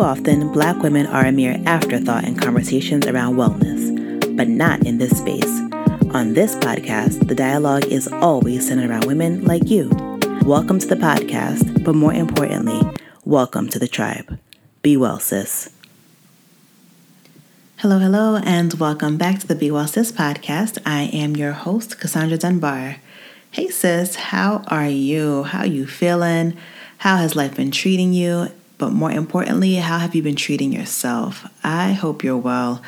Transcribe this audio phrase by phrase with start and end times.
[0.00, 5.18] Often, black women are a mere afterthought in conversations around wellness, but not in this
[5.18, 5.60] space.
[6.14, 9.90] On this podcast, the dialogue is always centered around women like you.
[10.46, 12.80] Welcome to the podcast, but more importantly,
[13.26, 14.38] welcome to the tribe.
[14.80, 15.68] Be well, sis.
[17.76, 20.78] Hello, hello, and welcome back to the Be Well Sis podcast.
[20.86, 22.96] I am your host, Cassandra Dunbar.
[23.50, 25.42] Hey, sis, how are you?
[25.42, 26.56] How are you feeling?
[26.98, 28.48] How has life been treating you?
[28.80, 31.46] But more importantly, how have you been treating yourself?
[31.62, 32.80] I hope you're well.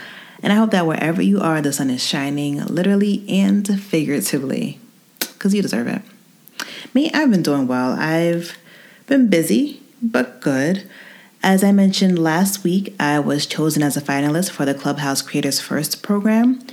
[0.43, 4.81] And I hope that wherever you are, the sun is shining, literally and figuratively,
[5.19, 6.01] because you deserve it.
[6.95, 7.93] Me, I've been doing well.
[7.93, 8.57] I've
[9.07, 10.89] been busy, but good.
[11.43, 15.61] As I mentioned last week, I was chosen as a finalist for the Clubhouse Creators
[15.61, 16.67] First program.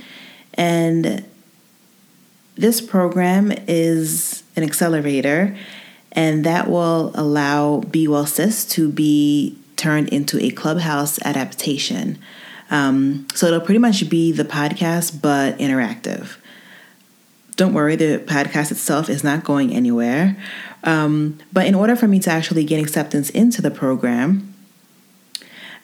[0.54, 1.26] And
[2.54, 5.58] this program is an accelerator
[6.12, 12.18] and that will allow Be Well Sis to be turned into a clubhouse adaptation.
[12.70, 16.36] Um, so it'll pretty much be the podcast, but interactive.
[17.56, 20.36] Don't worry, the podcast itself is not going anywhere.
[20.84, 24.54] Um, but in order for me to actually get acceptance into the program,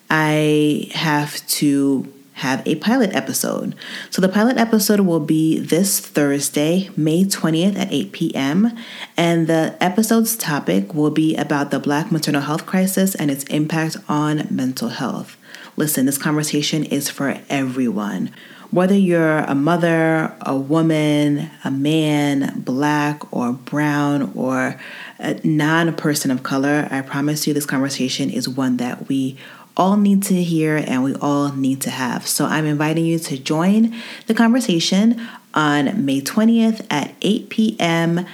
[0.08, 3.74] I have to have a pilot episode.
[4.10, 8.76] So the pilot episode will be this Thursday, May 20th at 8 p.m.
[9.16, 13.96] And the episode's topic will be about the Black maternal health crisis and its impact
[14.06, 15.38] on mental health.
[15.76, 18.30] Listen, this conversation is for everyone.
[18.70, 24.78] Whether you're a mother, a woman, a man, black or brown, or
[25.18, 29.38] a non person of color, I promise you this conversation is one that we
[29.76, 32.26] all need to hear and we all need to have.
[32.26, 33.94] So I'm inviting you to join
[34.26, 35.20] the conversation
[35.54, 38.26] on May 20th at 8 p.m.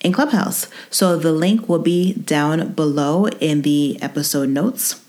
[0.00, 0.68] in Clubhouse.
[0.90, 5.00] So the link will be down below in the episode notes.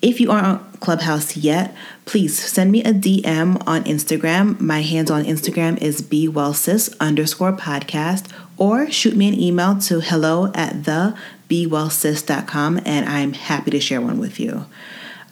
[0.00, 1.76] If you aren't on Clubhouse yet,
[2.06, 4.60] please send me a DM on Instagram.
[4.60, 10.50] My handle on Instagram is bewellsis underscore podcast or shoot me an email to hello
[10.54, 11.16] at the
[11.48, 14.66] bewellsis.com and I'm happy to share one with you.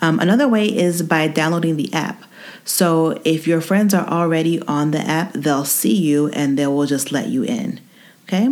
[0.00, 2.25] Um, another way is by downloading the app.
[2.65, 6.87] So if your friends are already on the app, they'll see you and they will
[6.87, 7.81] just let you in.
[8.25, 8.49] Okay?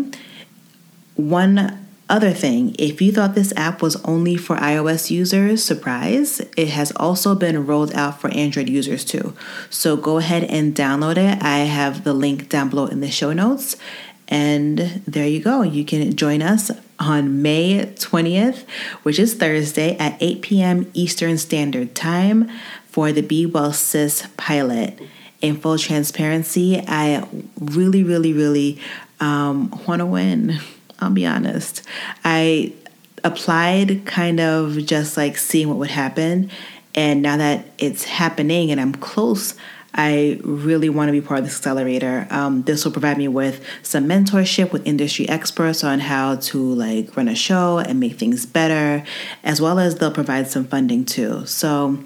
[1.15, 6.69] One other thing, if you thought this app was only for iOS users, surprise, it
[6.69, 9.37] has also been rolled out for Android users too.
[9.69, 11.43] So go ahead and download it.
[11.43, 13.77] I have the link down below in the show notes.
[14.29, 15.63] And there you go.
[15.63, 18.65] You can join us on May 20th,
[19.03, 20.91] which is Thursday at 8 p.m.
[20.93, 22.51] Eastern Standard Time
[22.87, 24.99] for the Be Well Sis pilot.
[25.41, 27.25] In full transparency, I
[27.61, 28.81] really, really, really
[29.21, 30.59] um, want to win.
[30.99, 31.83] I'll be honest.
[32.25, 32.73] I
[33.23, 36.51] applied kind of just like seeing what would happen.
[36.95, 39.55] And now that it's happening and I'm close,
[39.95, 42.27] I really want to be part of this accelerator.
[42.31, 47.17] Um, this will provide me with some mentorship with industry experts on how to like
[47.17, 49.05] run a show and make things better,
[49.43, 51.47] as well as they'll provide some funding too.
[51.47, 51.99] So,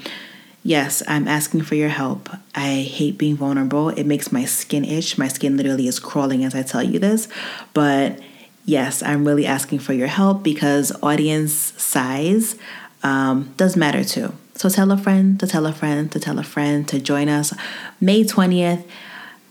[0.62, 2.30] yes, I'm asking for your help.
[2.54, 3.88] I hate being vulnerable.
[3.90, 5.18] It makes my skin itch.
[5.18, 7.28] My skin literally is crawling as I tell you this,
[7.74, 8.20] but
[8.64, 12.56] yes, I'm really asking for your help because audience size
[13.02, 14.32] um, does matter too.
[14.62, 17.52] So tell a friend to tell a friend to tell a friend to join us
[18.00, 18.84] May 20th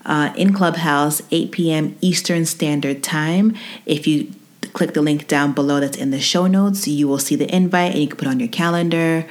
[0.06, 1.98] uh, in Clubhouse, 8 p.m.
[2.00, 3.54] Eastern Standard Time.
[3.86, 4.32] If you
[4.72, 7.92] click the link down below that's in the show notes, you will see the invite
[7.92, 9.28] and you can put on your calendar.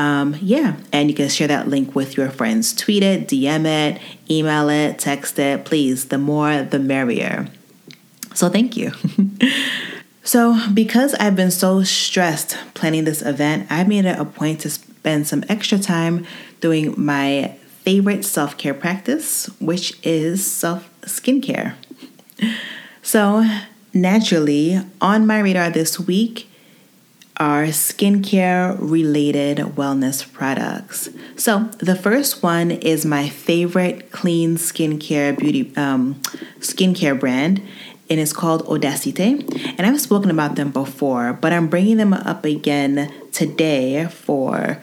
[0.00, 2.74] Um, yeah, and you can share that link with your friends.
[2.74, 5.64] Tweet it, DM it, email it, text it.
[5.64, 7.46] Please, the more the merrier.
[8.34, 8.90] So, thank you.
[10.24, 14.89] so, because I've been so stressed planning this event, I made it a point to
[15.00, 16.26] spend some extra time
[16.60, 21.74] doing my favorite self care practice, which is self skincare.
[23.00, 23.44] So,
[23.94, 26.48] naturally, on my radar this week
[27.38, 31.08] are skincare related wellness products.
[31.36, 36.16] So, the first one is my favorite clean skincare beauty um,
[36.58, 37.62] skincare brand,
[38.10, 39.40] and it's called Audacité.
[39.78, 44.82] And I've spoken about them before, but I'm bringing them up again today for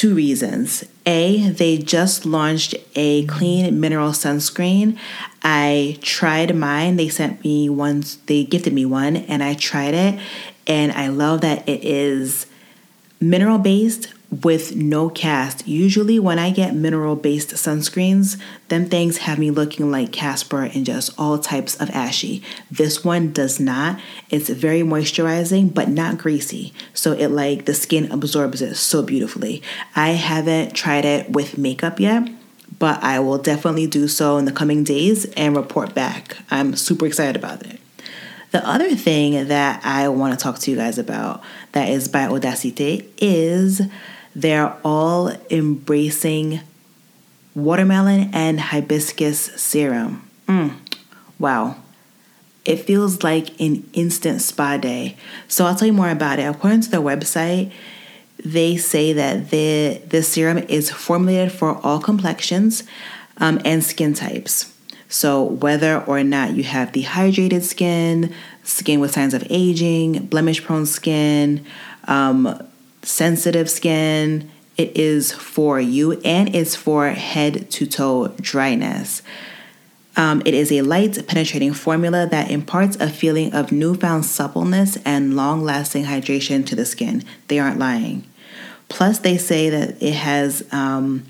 [0.00, 0.82] two reasons.
[1.04, 4.96] A, they just launched a clean mineral sunscreen.
[5.42, 6.96] I tried mine.
[6.96, 10.18] They sent me one, they gifted me one, and I tried it.
[10.66, 12.46] And I love that it is
[13.20, 15.66] mineral based, with no cast.
[15.66, 20.86] Usually, when I get mineral based sunscreens, them things have me looking like Casper and
[20.86, 22.42] just all types of ashy.
[22.70, 24.00] This one does not.
[24.30, 26.72] It's very moisturizing, but not greasy.
[26.94, 29.62] So it like the skin absorbs it so beautifully.
[29.96, 32.28] I haven't tried it with makeup yet.
[32.78, 36.38] But I will definitely do so in the coming days and report back.
[36.50, 37.78] I'm super excited about it.
[38.52, 41.42] The other thing that I want to talk to you guys about
[41.72, 43.82] that is by Audacité is
[44.34, 46.60] they're all embracing
[47.54, 50.28] watermelon and hibiscus serum.
[50.46, 50.74] Mm,
[51.38, 51.76] wow.
[52.64, 55.16] It feels like an instant spa day.
[55.48, 56.42] So I'll tell you more about it.
[56.42, 57.72] According to their website,
[58.44, 62.84] they say that the, this serum is formulated for all complexions
[63.38, 64.72] um, and skin types.
[65.08, 68.32] So, whether or not you have dehydrated skin,
[68.62, 71.66] skin with signs of aging, blemish prone skin,
[72.04, 72.64] um,
[73.02, 79.22] sensitive skin, it is for you and it's for head to toe dryness.
[80.16, 85.36] Um, it is a light, penetrating formula that imparts a feeling of newfound suppleness and
[85.36, 87.22] long lasting hydration to the skin.
[87.48, 88.26] They aren't lying.
[88.88, 91.26] Plus, they say that it has um,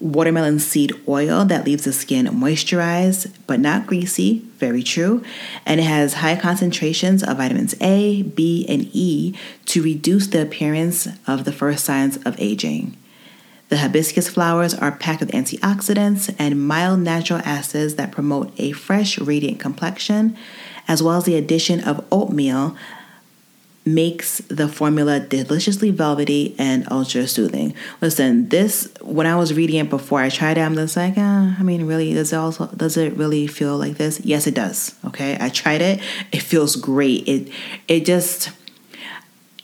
[0.00, 5.22] watermelon seed oil that leaves the skin moisturized but not greasy, very true.
[5.66, 9.34] And it has high concentrations of vitamins A, B, and E
[9.66, 12.96] to reduce the appearance of the first signs of aging.
[13.68, 19.16] The hibiscus flowers are packed with antioxidants and mild natural acids that promote a fresh,
[19.18, 20.36] radiant complexion,
[20.88, 22.76] as well as the addition of oatmeal
[23.84, 27.74] makes the formula deliciously velvety and ultra soothing.
[28.00, 31.56] Listen, this when I was reading it before I tried it, I'm just like, ah,
[31.58, 34.20] I mean, really, does it also does it really feel like this?
[34.20, 34.94] Yes, it does.
[35.06, 36.00] Okay, I tried it.
[36.32, 37.26] It feels great.
[37.26, 37.52] It
[37.88, 38.50] it just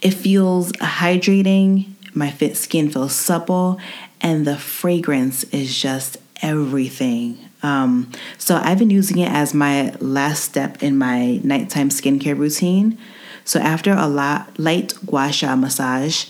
[0.01, 1.93] it feels hydrating.
[2.15, 3.79] My skin feels supple,
[4.23, 7.39] and the fragrance is just everything.
[7.63, 12.99] Um, so I've been using it as my last step in my nighttime skincare routine.
[13.47, 16.27] So after a light gua sha massage,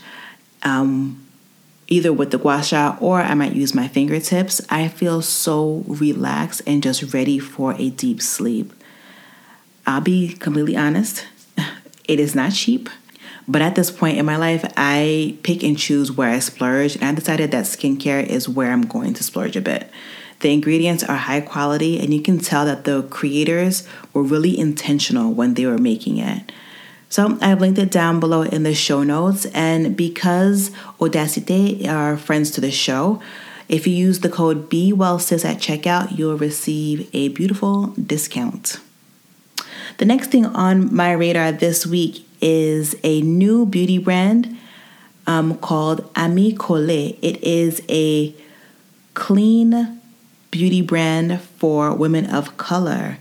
[0.62, 1.26] um,
[1.88, 6.60] either with the gua sha or I might use my fingertips, I feel so relaxed
[6.66, 8.70] and just ready for a deep sleep.
[9.86, 11.26] I'll be completely honest,
[12.06, 12.90] it is not cheap.
[13.48, 17.04] But at this point in my life, I pick and choose where I splurge, and
[17.04, 19.90] I decided that skincare is where I'm going to splurge a bit.
[20.40, 25.32] The ingredients are high quality, and you can tell that the creators were really intentional
[25.32, 26.52] when they were making it.
[27.08, 29.46] So I've linked it down below in the show notes.
[29.46, 30.70] And because
[31.00, 33.22] Audacité are friends to the show,
[33.68, 38.78] if you use the code BeWellSis at checkout, you'll receive a beautiful discount.
[39.98, 44.56] The next thing on my radar this week is a new beauty brand
[45.26, 47.18] um, called Ami Colé.
[47.22, 48.34] It is a
[49.14, 50.00] clean
[50.50, 53.18] beauty brand for women of color.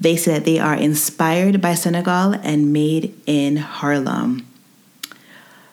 [0.00, 4.46] They said they are inspired by Senegal and made in Harlem.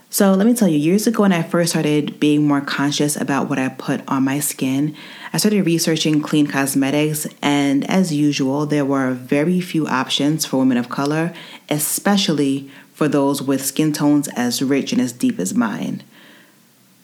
[0.09, 3.50] So let me tell you, years ago when I first started being more conscious about
[3.50, 4.95] what I put on my skin,
[5.31, 10.77] I started researching clean cosmetics, and as usual, there were very few options for women
[10.77, 11.33] of color,
[11.69, 16.03] especially for those with skin tones as rich and as deep as mine.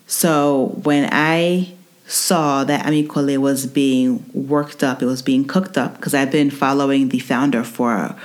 [0.07, 1.73] So when I
[2.13, 6.31] saw that Ami Colé was being worked up, it was being cooked up because I've
[6.31, 8.15] been following the founder for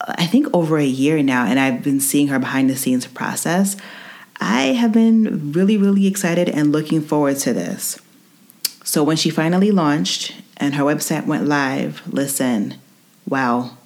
[0.00, 3.76] I think over a year now and I've been seeing her behind the scenes process.
[4.40, 8.00] I have been really really excited and looking forward to this.
[8.84, 12.76] So when she finally launched and her website went live, listen,
[13.28, 13.76] wow.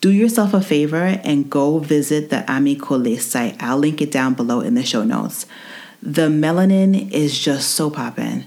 [0.00, 3.56] Do yourself a favor and go visit the Ami Colé site.
[3.62, 5.46] I'll link it down below in the show notes.
[6.02, 8.44] The melanin is just so poppin'.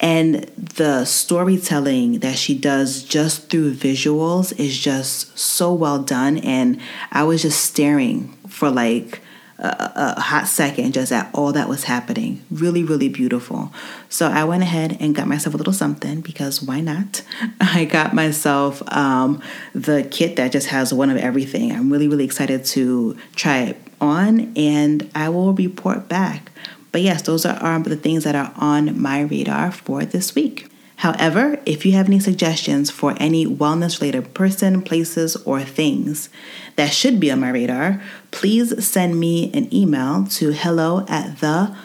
[0.00, 6.38] And the storytelling that she does just through visuals is just so well done.
[6.38, 9.20] And I was just staring for like
[9.58, 12.44] a, a, hot second just at all that was happening.
[12.50, 13.72] Really, really beautiful.
[14.08, 17.22] So I went ahead and got myself a little something because why not?
[17.60, 19.40] I got myself um,
[19.74, 21.72] the kit that just has one of everything.
[21.72, 26.50] I'm really, really excited to try it on and I will report back.
[26.94, 30.68] But yes, those are um, the things that are on my radar for this week.
[30.98, 36.28] However, if you have any suggestions for any wellness related person, places, or things
[36.76, 41.76] that should be on my radar, please send me an email to hello at the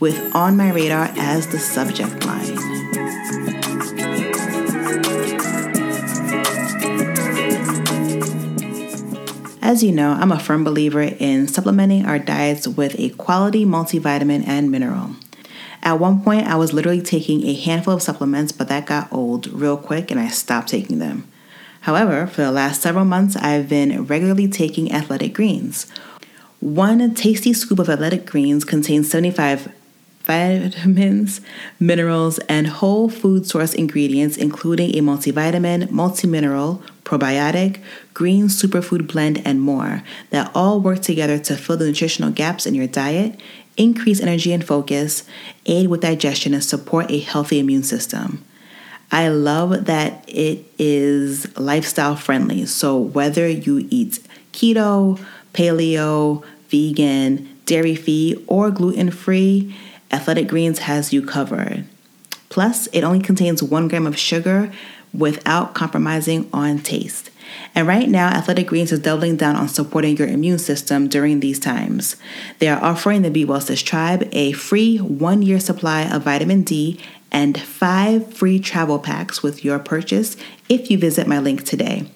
[0.00, 3.53] with on my radar as the subject line.
[9.64, 14.46] As you know, I'm a firm believer in supplementing our diets with a quality multivitamin
[14.46, 15.12] and mineral.
[15.82, 19.46] At one point, I was literally taking a handful of supplements, but that got old
[19.46, 21.26] real quick and I stopped taking them.
[21.80, 25.86] However, for the last several months, I've been regularly taking athletic greens.
[26.60, 29.72] One tasty scoop of athletic greens contains 75
[30.24, 31.40] vitamins,
[31.80, 37.80] minerals, and whole food source ingredients, including a multivitamin, multimineral, probiotic,
[38.12, 42.74] green superfood blend, and more, that all work together to fill the nutritional gaps in
[42.74, 43.38] your diet,
[43.76, 45.24] increase energy and focus,
[45.66, 48.44] aid with digestion, and support a healthy immune system.
[49.12, 52.66] I love that it is lifestyle friendly.
[52.66, 54.18] So, whether you eat
[54.52, 55.20] keto,
[55.52, 59.76] paleo, vegan, dairy free, or gluten free,
[60.10, 61.84] Athletic Greens has you covered.
[62.48, 64.72] Plus, it only contains one gram of sugar
[65.14, 67.30] without compromising on taste.
[67.74, 71.58] And right now, Athletic Greens is doubling down on supporting your immune system during these
[71.58, 72.16] times.
[72.58, 76.62] They are offering the Be Well Sis Tribe a free one year supply of vitamin
[76.62, 80.36] D and five free travel packs with your purchase
[80.68, 82.10] if you visit my link today.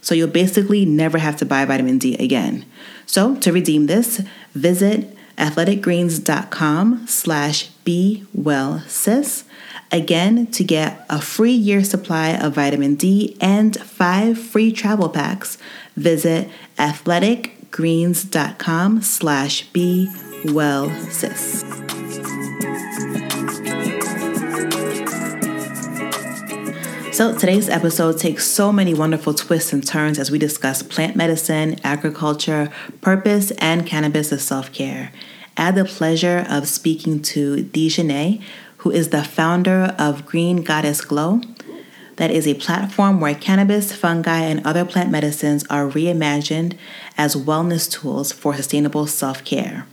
[0.00, 2.64] So you'll basically never have to buy vitamin D again.
[3.06, 4.22] So to redeem this,
[4.54, 9.44] visit athleticgreens.com slash be well sis.
[9.92, 15.58] Again, to get a free year supply of vitamin D and five free travel packs,
[15.96, 20.12] visit athleticgreens.com slash be
[20.46, 21.64] well sis.
[27.16, 31.80] So, today's episode takes so many wonderful twists and turns as we discuss plant medicine,
[31.82, 35.12] agriculture, purpose, and cannabis as self care.
[35.56, 38.42] Had the pleasure of speaking to Dejanay,
[38.78, 41.40] who is the founder of Green Goddess Glow.
[42.16, 46.76] That is a platform where cannabis, fungi, and other plant medicines are reimagined
[47.18, 49.86] as wellness tools for sustainable self care.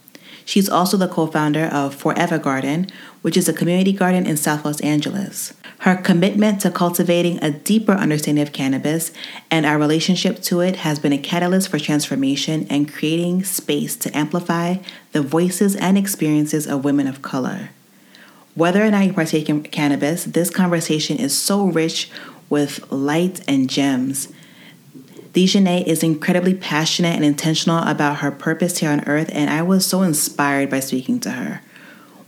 [0.46, 2.88] She's also the co founder of Forever Garden,
[3.22, 5.54] which is a community garden in South Los Angeles.
[5.80, 9.12] Her commitment to cultivating a deeper understanding of cannabis
[9.52, 14.18] and our relationship to it has been a catalyst for transformation and creating space to
[14.18, 14.78] amplify
[15.12, 17.70] the voices and experiences of women of color.
[18.56, 22.10] Whether or not you partake in cannabis, this conversation is so rich
[22.50, 24.32] with light and gems.
[25.34, 29.86] Dejanay is incredibly passionate and intentional about her purpose here on earth, and I was
[29.86, 31.62] so inspired by speaking to her.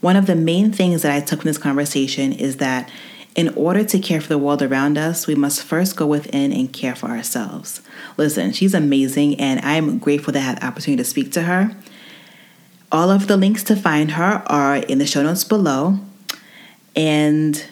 [0.01, 2.89] One of the main things that I took from this conversation is that
[3.35, 6.73] in order to care for the world around us, we must first go within and
[6.73, 7.81] care for ourselves.
[8.17, 11.75] Listen, she's amazing, and I'm grateful to have had the opportunity to speak to her.
[12.91, 15.99] All of the links to find her are in the show notes below.
[16.95, 17.63] And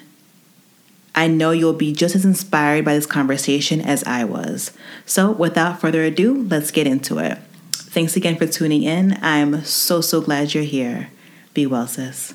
[1.15, 4.71] I know you'll be just as inspired by this conversation as I was.
[5.05, 7.37] So, without further ado, let's get into it.
[7.71, 9.17] Thanks again for tuning in.
[9.21, 11.09] I'm so, so glad you're here.
[11.53, 12.33] Be well, sis.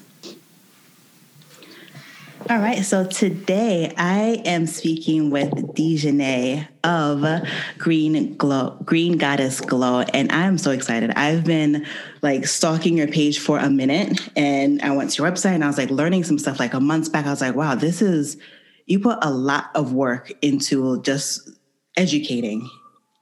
[2.51, 10.01] All right, so today I am speaking with Dejanay of Green Glow, Green Goddess Glow,
[10.01, 11.11] and I'm so excited.
[11.11, 11.85] I've been
[12.23, 15.67] like stalking your page for a minute, and I went to your website and I
[15.67, 16.59] was like learning some stuff.
[16.59, 18.39] Like a month back, I was like, wow, this is
[18.87, 21.51] you put a lot of work into just
[21.99, 22.67] educating,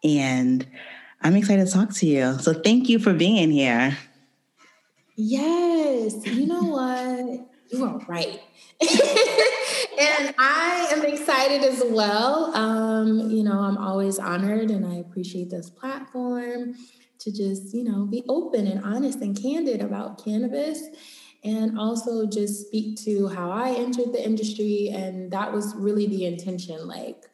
[0.04, 0.64] and
[1.22, 2.38] I'm excited to talk to you.
[2.38, 3.98] So thank you for being here.
[5.16, 8.40] Yes, you know what you are right.
[9.98, 12.54] and I am excited as well.
[12.54, 16.74] Um, you know, I'm always honored and I appreciate this platform
[17.20, 20.82] to just, you know, be open and honest and candid about cannabis
[21.42, 24.90] and also just speak to how I entered the industry.
[24.92, 26.86] And that was really the intention.
[26.86, 27.24] Like,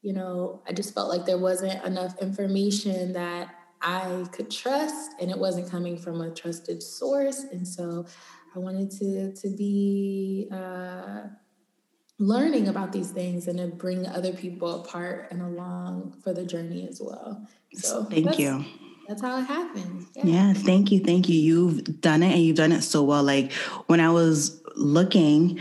[0.00, 5.30] you know, I just felt like there wasn't enough information that I could trust and
[5.30, 7.40] it wasn't coming from a trusted source.
[7.52, 8.06] And so
[8.54, 11.22] I wanted to to be uh,
[12.18, 16.86] learning about these things and to bring other people apart and along for the journey
[16.88, 17.46] as well.
[17.74, 18.64] So thank you.
[19.08, 20.06] That's how it happened.
[20.14, 20.24] Yeah.
[20.24, 21.38] yeah, thank you, thank you.
[21.38, 23.22] You've done it and you've done it so well.
[23.22, 23.52] Like
[23.86, 25.58] when I was looking,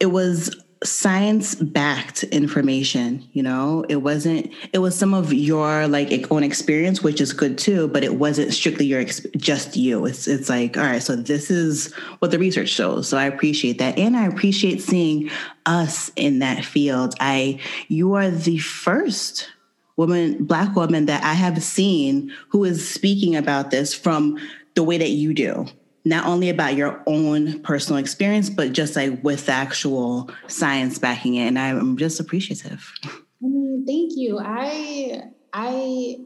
[0.00, 3.84] it was science backed information you know?
[3.88, 8.04] It wasn't it was some of your like own experience which is good too but
[8.04, 10.06] it wasn't strictly your just you.
[10.06, 13.78] It's it's like all right so this is what the research shows so i appreciate
[13.78, 13.98] that.
[13.98, 15.30] And i appreciate seeing
[15.64, 17.14] us in that field.
[17.20, 19.48] I you are the first
[19.96, 24.38] woman black woman that i have seen who is speaking about this from
[24.74, 25.66] the way that you do
[26.06, 31.48] not only about your own personal experience, but just like with actual science backing it.
[31.48, 32.92] And I'm just appreciative.
[33.04, 34.38] I mean, thank you.
[34.38, 35.22] I
[35.52, 36.18] I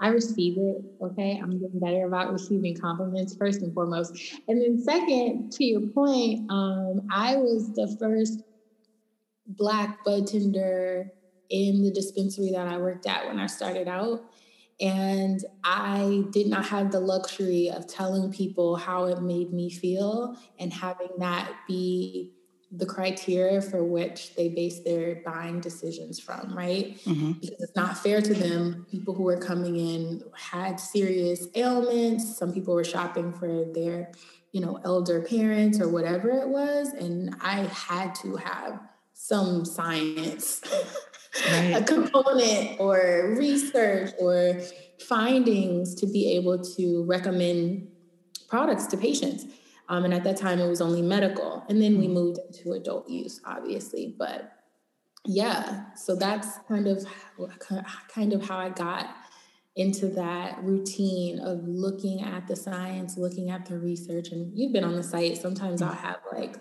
[0.00, 0.84] I receive it.
[1.02, 1.40] Okay.
[1.42, 4.16] I'm getting better about receiving compliments first and foremost.
[4.46, 8.42] And then second, to your point, um, I was the first
[9.44, 11.10] black bud tender
[11.50, 14.22] in the dispensary that I worked at when I started out.
[14.80, 20.36] And I did not have the luxury of telling people how it made me feel
[20.58, 22.32] and having that be
[22.72, 26.98] the criteria for which they base their buying decisions from, right?
[27.04, 27.32] Mm-hmm.
[27.32, 28.86] Because it's not fair to them.
[28.90, 32.38] People who were coming in had serious ailments.
[32.38, 34.12] Some people were shopping for their,
[34.52, 36.92] you know, elder parents or whatever it was.
[36.92, 38.80] And I had to have
[39.14, 40.62] some science,
[41.46, 41.76] right.
[41.76, 44.60] a component or research or
[45.00, 47.88] findings to be able to recommend
[48.48, 49.44] products to patients.
[49.88, 51.64] Um, and at that time, it was only medical.
[51.68, 52.14] And then we mm-hmm.
[52.14, 54.14] moved into adult use, obviously.
[54.16, 54.52] But
[55.26, 57.04] yeah, so that's kind of
[58.08, 59.08] kind of how I got
[59.76, 64.28] into that routine of looking at the science, looking at the research.
[64.28, 65.38] And you've been on the site.
[65.38, 66.56] Sometimes I'll have like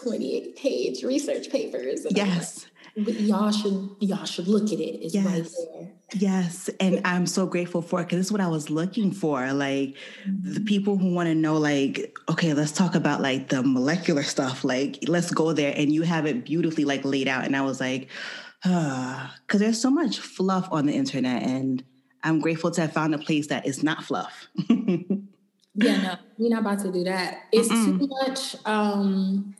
[0.00, 2.06] 28 page research papers.
[2.10, 2.66] yes.
[2.94, 5.04] Y'all should y'all should look at it.
[5.04, 5.24] It's yes.
[5.24, 5.88] right there.
[6.14, 9.52] Yes, and I'm so grateful for it because this is what I was looking for.
[9.52, 9.96] Like
[10.26, 10.52] mm-hmm.
[10.54, 14.62] the people who want to know, like, okay, let's talk about like the molecular stuff.
[14.62, 17.44] Like, let's go there, and you have it beautifully like laid out.
[17.44, 18.08] And I was like,
[18.62, 21.82] because there's so much fluff on the internet, and
[22.22, 24.48] I'm grateful to have found a place that is not fluff.
[24.68, 25.16] yeah,
[25.74, 27.44] no, we're not about to do that.
[27.52, 28.00] It's Mm-mm.
[28.00, 28.56] too much.
[28.66, 29.54] um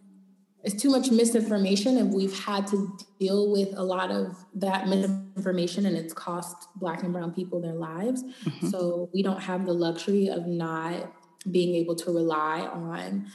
[0.64, 5.86] it's too much misinformation and we've had to deal with a lot of that misinformation
[5.86, 8.68] and it's cost black and brown people their lives mm-hmm.
[8.68, 11.12] so we don't have the luxury of not
[11.50, 13.26] being able to rely on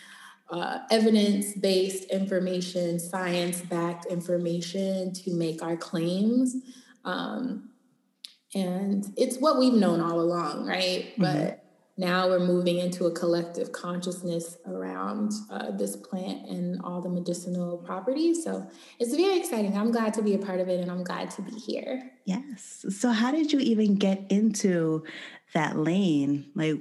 [0.49, 6.55] uh, evidence-based information science-backed information to make our claims
[7.03, 7.69] um,
[8.55, 11.23] and it's what we've known all along right mm-hmm.
[11.23, 11.66] but
[11.97, 17.77] now we're moving into a collective consciousness around uh, this plant and all the medicinal
[17.77, 18.43] properties.
[18.43, 19.75] So it's very exciting.
[19.75, 22.11] I'm glad to be a part of it and I'm glad to be here.
[22.25, 22.85] Yes.
[22.89, 25.03] So, how did you even get into
[25.53, 26.51] that lane?
[26.53, 26.77] Like,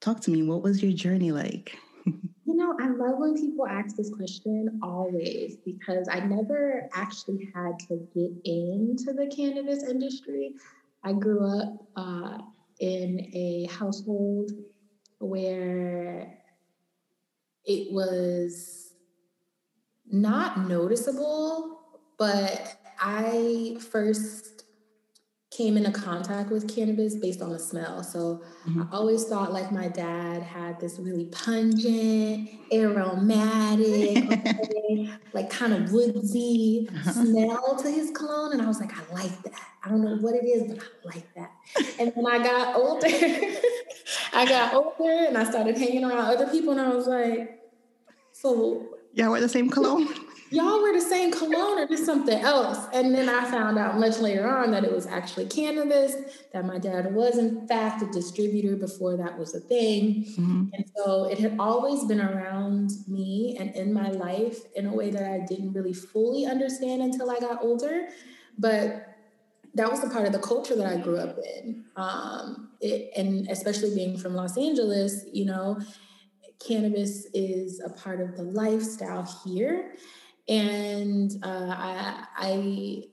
[0.00, 0.42] talk to me.
[0.42, 1.76] What was your journey like?
[2.46, 7.78] You know, I love when people ask this question always because I never actually had
[7.86, 10.54] to get into the cannabis industry.
[11.04, 12.38] I grew up uh,
[12.80, 14.50] in a household
[15.18, 16.38] where
[17.64, 18.94] it was
[20.10, 21.80] not noticeable,
[22.18, 24.49] but I first
[25.60, 28.02] came into contact with cannabis based on the smell.
[28.02, 28.82] So mm-hmm.
[28.82, 34.24] I always thought like my dad had this really pungent, aromatic,
[35.34, 37.12] like kind of woodsy uh-huh.
[37.12, 38.52] smell to his cologne.
[38.52, 39.60] And I was like, I like that.
[39.84, 41.52] I don't know what it is, but I like that.
[41.98, 43.06] And when I got older,
[44.32, 47.60] I got older and I started hanging around other people and I was like,
[48.32, 50.08] so yeah, we're the same cologne
[50.50, 52.86] y'all were the same cologne or just something else.
[52.92, 56.16] And then I found out much later on that it was actually cannabis,
[56.52, 60.24] that my dad was in fact a distributor before that was a thing.
[60.24, 60.64] Mm-hmm.
[60.72, 65.10] And so it had always been around me and in my life in a way
[65.10, 68.08] that I didn't really fully understand until I got older.
[68.58, 69.06] But
[69.74, 71.84] that was the part of the culture that I grew up in.
[71.94, 75.80] Um, it, and especially being from Los Angeles, you know,
[76.58, 79.92] cannabis is a part of the lifestyle here
[80.50, 83.04] and uh, I, I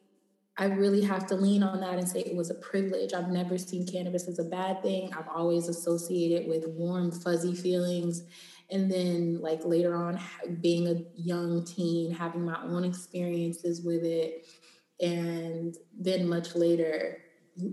[0.59, 3.13] I really have to lean on that and say it was a privilege.
[3.13, 5.13] I've never seen cannabis as a bad thing.
[5.13, 8.23] I've always associated it with warm, fuzzy feelings.
[8.71, 10.19] And then, like later on,
[10.59, 14.47] being a young teen, having my own experiences with it.
[14.99, 17.19] And then, much later,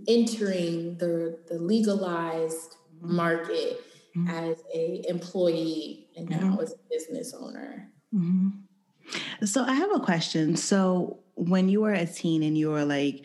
[0.06, 3.16] entering the, the legalized mm-hmm.
[3.16, 3.80] market
[4.14, 4.28] mm-hmm.
[4.28, 6.60] as a employee and now mm-hmm.
[6.60, 7.90] as a business owner.
[8.14, 8.48] Mm-hmm.
[9.44, 10.56] So I have a question.
[10.56, 13.24] So when you were a teen and you were like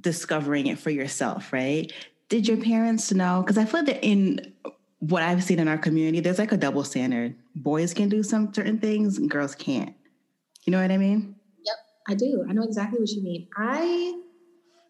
[0.00, 1.92] discovering it for yourself, right?
[2.28, 3.42] Did your parents know?
[3.42, 4.54] Because I feel that in
[5.00, 7.34] what I've seen in our community, there's like a double standard.
[7.54, 9.94] Boys can do some certain things, girls can't.
[10.64, 11.34] You know what I mean?
[11.64, 11.76] Yep,
[12.08, 12.46] I do.
[12.48, 13.48] I know exactly what you mean.
[13.56, 14.20] I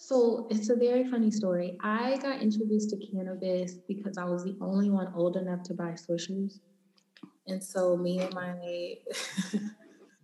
[0.02, 1.76] so it's a very funny story.
[1.82, 5.90] I got introduced to cannabis because I was the only one old enough to buy
[5.90, 6.58] swishers.
[7.46, 8.54] And so me and my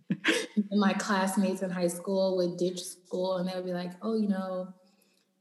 [0.09, 4.15] and my classmates in high school would ditch school and they would be like, oh,
[4.15, 4.73] you know,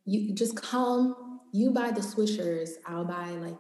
[0.05, 3.57] you just come, you buy the swishers, I'll buy like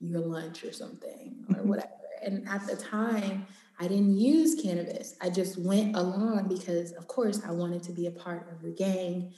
[0.00, 1.68] your lunch or something or mm-hmm.
[1.68, 1.88] whatever.
[2.22, 3.46] And at the time,
[3.78, 5.16] I didn't use cannabis.
[5.22, 8.70] I just went along because, of course, I wanted to be a part of the
[8.70, 9.32] gang.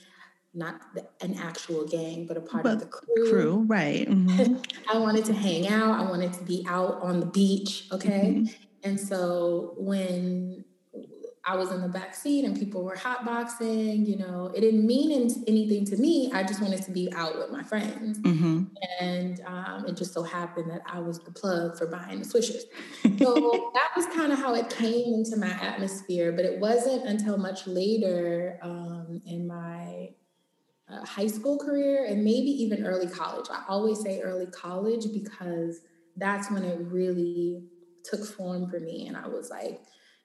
[0.53, 3.29] Not the, an actual gang, but a part but of the crew.
[3.29, 4.07] Crew, right.
[4.07, 4.55] Mm-hmm.
[4.91, 5.99] I wanted to hang out.
[5.99, 7.87] I wanted to be out on the beach.
[7.91, 8.35] Okay.
[8.35, 8.53] Mm-hmm.
[8.83, 10.65] And so when
[11.45, 15.11] I was in the back seat and people were hotboxing, you know, it didn't mean
[15.45, 16.31] anything to me.
[16.33, 18.19] I just wanted to be out with my friends.
[18.19, 18.63] Mm-hmm.
[19.01, 22.63] And um, it just so happened that I was the plug for buying the swishers.
[23.23, 26.31] So that was kind of how it came into my atmosphere.
[26.31, 30.09] But it wasn't until much later um, in my
[30.89, 33.47] high school career and maybe even early college.
[33.49, 35.79] I always say early college because
[36.17, 37.63] that's when it really
[38.03, 39.07] took form for me.
[39.07, 39.81] And I was like,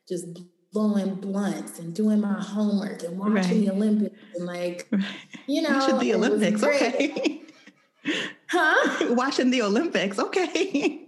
[0.09, 0.27] just
[0.73, 3.51] blowing blunts and doing my homework and watching right.
[3.51, 5.05] the Olympics and like, right.
[5.47, 6.63] you know, watching the Olympics.
[6.63, 7.43] Okay.
[8.49, 9.15] huh?
[9.15, 10.19] Watching the Olympics.
[10.19, 11.07] Okay.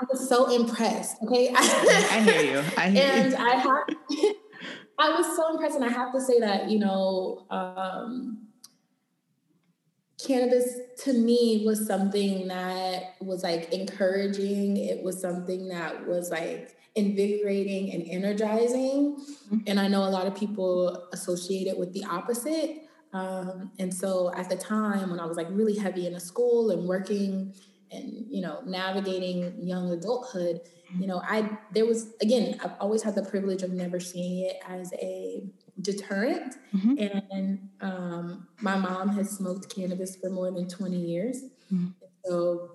[0.00, 1.16] I was so impressed.
[1.22, 1.52] Okay.
[1.54, 2.64] I hear you.
[2.76, 3.38] I hear and you.
[3.38, 4.34] I have,
[4.98, 5.76] I was so impressed.
[5.76, 8.48] And I have to say that, you know, um,
[10.24, 14.76] cannabis to me was something that was like encouraging.
[14.76, 19.16] It was something that was like invigorating and energizing.
[19.16, 19.58] Mm-hmm.
[19.66, 22.82] And I know a lot of people associate it with the opposite.
[23.12, 26.70] Um, and so at the time when I was like really heavy in a school
[26.70, 27.54] and working
[27.90, 30.60] and you know navigating young adulthood,
[30.96, 34.56] you know I there was again I've always had the privilege of never seeing it
[34.66, 35.44] as a
[35.80, 36.56] deterrent.
[36.74, 36.94] Mm-hmm.
[37.30, 41.42] And um, my mom has smoked cannabis for more than 20 years.
[41.72, 41.88] Mm-hmm.
[42.24, 42.72] So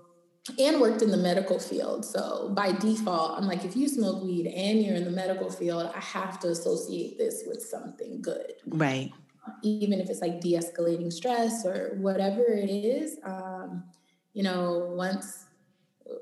[0.60, 2.04] and worked in the medical field.
[2.04, 5.90] So by default, I'm like, if you smoke weed and you're in the medical field,
[5.96, 8.54] I have to associate this with something good.
[8.68, 9.12] Right.
[9.62, 13.18] Even if it's like de escalating stress or whatever it is.
[13.24, 13.86] Um,
[14.34, 15.46] you know, once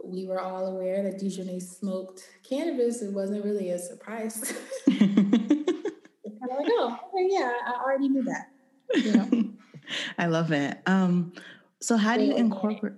[0.03, 4.53] we were all aware that Dejanay smoked cannabis, it wasn't really a surprise.
[4.87, 8.49] it's kind of like, oh, okay, yeah, I already knew that.
[8.95, 9.49] You know?
[10.17, 10.77] I love it.
[10.85, 11.33] Um,
[11.79, 12.93] so how do you incorporate?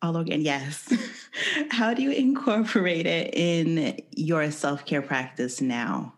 [0.00, 0.92] All again, yes.
[1.70, 6.14] How do you incorporate it in your self care practice now?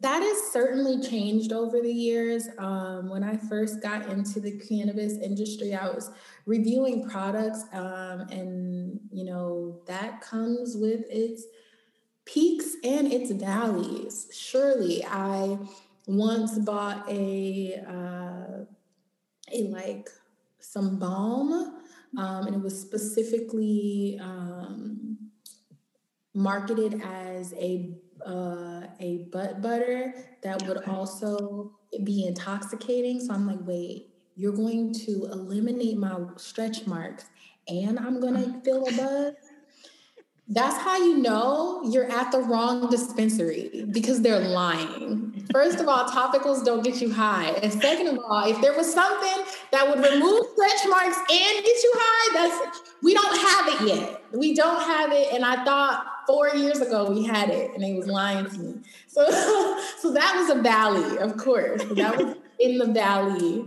[0.00, 2.48] That has certainly changed over the years.
[2.58, 6.10] Um, when I first got into the cannabis industry, I was
[6.46, 11.44] reviewing products, um, and you know that comes with its
[12.24, 14.28] peaks and its valleys.
[14.32, 15.58] Surely, I
[16.06, 18.64] once bought a uh,
[19.52, 20.08] a like
[20.60, 21.78] some balm
[22.16, 25.18] um, and it was specifically um,
[26.34, 27.94] marketed as a
[28.26, 31.72] uh, a butt butter that would also
[32.04, 33.20] be intoxicating.
[33.20, 37.26] So I'm like, wait, you're going to eliminate my stretch marks,
[37.66, 39.34] and I'm gonna feel a buzz.
[40.50, 45.46] That's how you know you're at the wrong dispensary because they're lying.
[45.52, 47.50] First of all, topicals don't get you high.
[47.62, 51.82] And second of all, if there was something that would remove stretch marks and get
[51.82, 54.22] you high, that's we don't have it yet.
[54.32, 55.34] We don't have it.
[55.34, 58.74] And I thought four years ago we had it and they was lying to me.
[59.06, 59.28] So
[59.98, 61.82] so that was a valley, of course.
[61.96, 63.64] That was in the valley.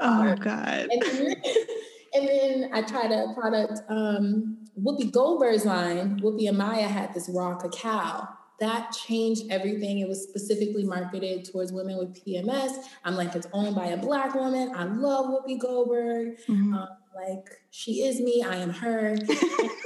[0.00, 0.88] Oh um, God.
[0.90, 1.34] And then,
[2.14, 7.30] and then I tried a product um Whoopi Goldberg's line, Whoopi and Maya had this
[7.32, 8.28] raw cacao.
[8.60, 9.98] That changed everything.
[9.98, 12.84] It was specifically marketed towards women with PMS.
[13.04, 14.72] I'm like, it's owned by a black woman.
[14.74, 16.38] I love Whoopi Goldberg.
[16.48, 16.74] Mm-hmm.
[16.74, 18.44] Um, like, she is me.
[18.46, 19.16] I am her.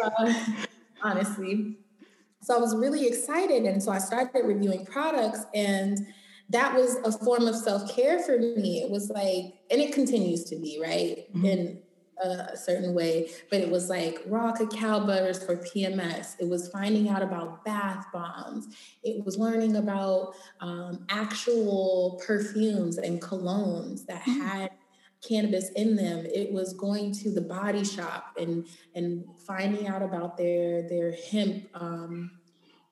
[0.05, 0.35] uh,
[1.03, 1.79] honestly.
[2.42, 3.64] So I was really excited.
[3.64, 6.07] And so I started reviewing products and
[6.51, 8.81] that was a form of self-care for me.
[8.83, 11.31] It was like, and it continues to be, right?
[11.35, 11.44] Mm-hmm.
[11.44, 11.79] And
[12.20, 16.35] a certain way, but it was like raw cacao butters for PMS.
[16.38, 18.66] It was finding out about bath bombs.
[19.03, 24.40] It was learning about um, actual perfumes and colognes that mm-hmm.
[24.40, 24.70] had
[25.26, 26.24] cannabis in them.
[26.26, 31.68] It was going to the body shop and and finding out about their their hemp
[31.74, 32.31] um,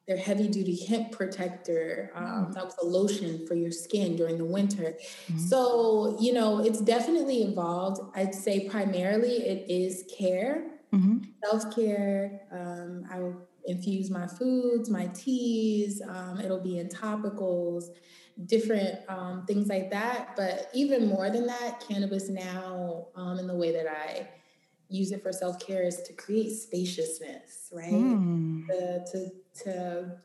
[0.07, 2.13] their heavy duty hemp protector.
[2.15, 2.55] Um, mm.
[2.55, 4.97] that was a lotion for your skin during the winter.
[5.27, 5.39] Mm-hmm.
[5.39, 8.01] So, you know, it's definitely evolved.
[8.15, 11.19] I'd say primarily it is care, mm-hmm.
[11.45, 12.43] self care.
[12.53, 13.19] Um, I
[13.67, 17.85] infuse my foods, my teas, um, it'll be in topicals.
[18.45, 20.37] Different um, things like that.
[20.37, 24.29] But even more than that, cannabis now, um, in the way that I
[24.89, 27.93] use it for self care is to create spaciousness, right?
[27.93, 28.67] Mm.
[28.67, 29.31] To, to
[29.65, 30.17] to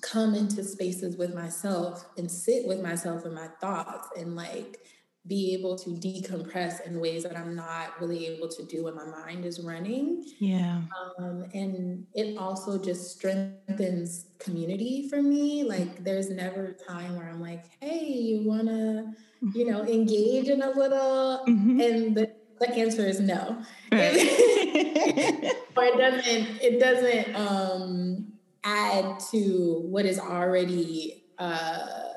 [0.00, 4.80] come into spaces with myself and sit with myself and my thoughts and like
[5.26, 9.04] be able to decompress in ways that I'm not really able to do when my
[9.04, 10.24] mind is running.
[10.40, 10.82] Yeah.
[11.18, 15.62] Um, and it also just strengthens community for me.
[15.62, 19.14] Like there's never a time where I'm like, hey, you wanna,
[19.54, 21.80] you know, engage in a little mm-hmm.
[21.80, 23.62] and the, the answer is no.
[23.92, 24.16] Right.
[25.76, 28.32] or it doesn't, it doesn't um
[28.64, 32.11] add to what is already uh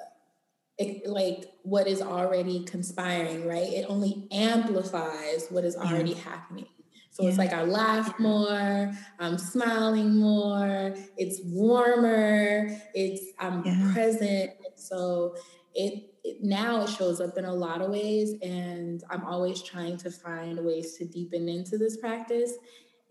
[0.77, 3.71] it, like what is already conspiring, right?
[3.71, 6.21] It only amplifies what is already yeah.
[6.21, 6.67] happening.
[7.11, 7.29] So yeah.
[7.29, 13.91] it's like I laugh more, I'm smiling more, it's warmer, it's I'm yeah.
[13.93, 14.51] present.
[14.75, 15.35] So
[15.73, 19.95] it, it now it shows up in a lot of ways, and I'm always trying
[19.97, 22.51] to find ways to deepen into this practice.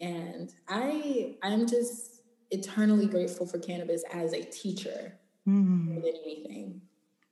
[0.03, 5.87] And I I'm just eternally grateful for cannabis as a teacher mm.
[5.87, 6.83] more than anything.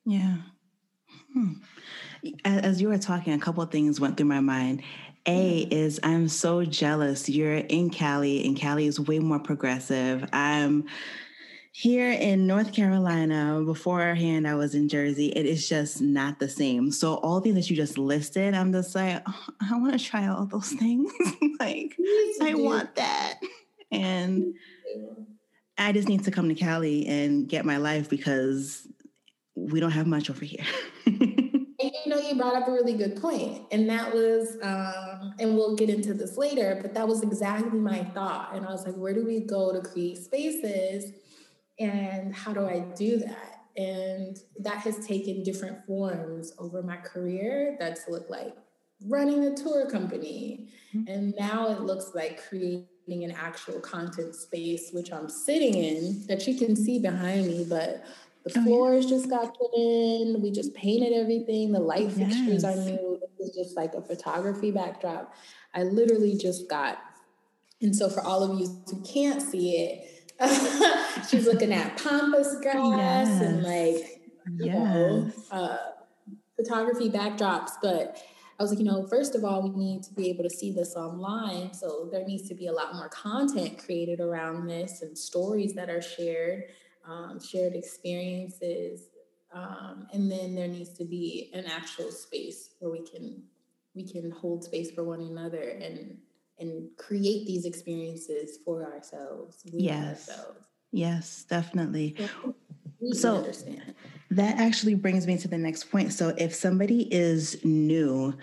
[0.04, 0.36] Yeah.
[1.32, 1.52] Hmm.
[2.44, 4.82] As you were talking, a couple of things went through my mind.
[5.26, 7.28] A is I'm so jealous.
[7.28, 10.28] You're in Cali, and Cali is way more progressive.
[10.32, 10.84] I'm
[11.70, 13.62] here in North Carolina.
[13.64, 15.28] Beforehand, I was in Jersey.
[15.28, 16.90] It is just not the same.
[16.90, 20.04] So all the things that you just listed, I'm just like, oh, I want to
[20.04, 21.12] try all those things.
[21.60, 21.96] like,
[22.42, 23.38] I want that,
[23.92, 24.54] and
[25.78, 28.86] I just need to come to Cali and get my life because
[29.54, 30.64] we don't have much over here.
[31.82, 35.54] and you know, you brought up a really good point, and that was, um, and
[35.54, 38.54] we'll get into this later, but that was exactly my thought.
[38.54, 41.12] And I was like, where do we go to create spaces,
[41.78, 43.60] and how do I do that?
[43.76, 47.76] And that has taken different forms over my career.
[47.80, 48.54] That's looked like
[49.06, 51.10] running a tour company, mm-hmm.
[51.12, 56.46] and now it looks like creating an actual content space, which I'm sitting in that
[56.46, 58.04] you can see behind me, but
[58.44, 59.10] the oh, floors yeah.
[59.10, 60.40] just got put in.
[60.42, 61.72] We just painted everything.
[61.72, 62.16] The light yes.
[62.16, 63.20] fixtures are new.
[63.38, 65.34] It's just like a photography backdrop.
[65.74, 66.98] I literally just got.
[67.80, 70.08] And so for all of you who can't see it,
[71.28, 73.40] she's looking at pampas grass yes.
[73.40, 74.22] and like
[74.58, 74.74] you yes.
[74.74, 75.76] know uh,
[76.56, 77.72] photography backdrops.
[77.80, 78.22] But
[78.58, 80.72] I was like, you know, first of all, we need to be able to see
[80.72, 81.72] this online.
[81.74, 85.88] So there needs to be a lot more content created around this and stories that
[85.90, 86.64] are shared
[87.06, 89.08] um, shared experiences,
[89.52, 93.42] um, and then there needs to be an actual space where we can
[93.94, 96.18] we can hold space for one another and
[96.58, 99.62] and create these experiences for ourselves.
[99.64, 100.28] yes.
[100.28, 100.66] Ourselves.
[100.92, 102.16] Yes, definitely.
[103.12, 103.94] So understand.
[104.30, 106.12] that actually brings me to the next point.
[106.12, 108.34] So if somebody is new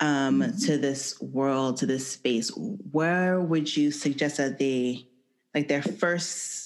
[0.00, 0.58] um, mm-hmm.
[0.64, 2.50] to this world, to this space,
[2.92, 5.06] where would you suggest that they
[5.54, 6.65] like their first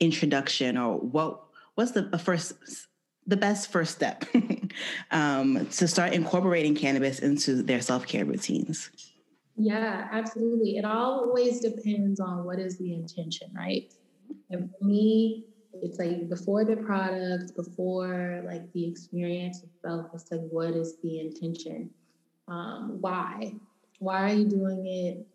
[0.00, 1.42] introduction or what
[1.74, 2.54] what's the first
[3.26, 4.24] the best first step
[5.10, 8.90] um, to start incorporating cannabis into their self-care routines?
[9.56, 10.76] Yeah absolutely.
[10.76, 13.92] It always depends on what is the intention right?
[14.50, 15.44] And for me
[15.82, 21.20] it's like before the product before like the experience itself it's like what is the
[21.20, 21.90] intention?
[22.46, 23.54] Um, why?
[23.98, 25.26] Why are you doing it?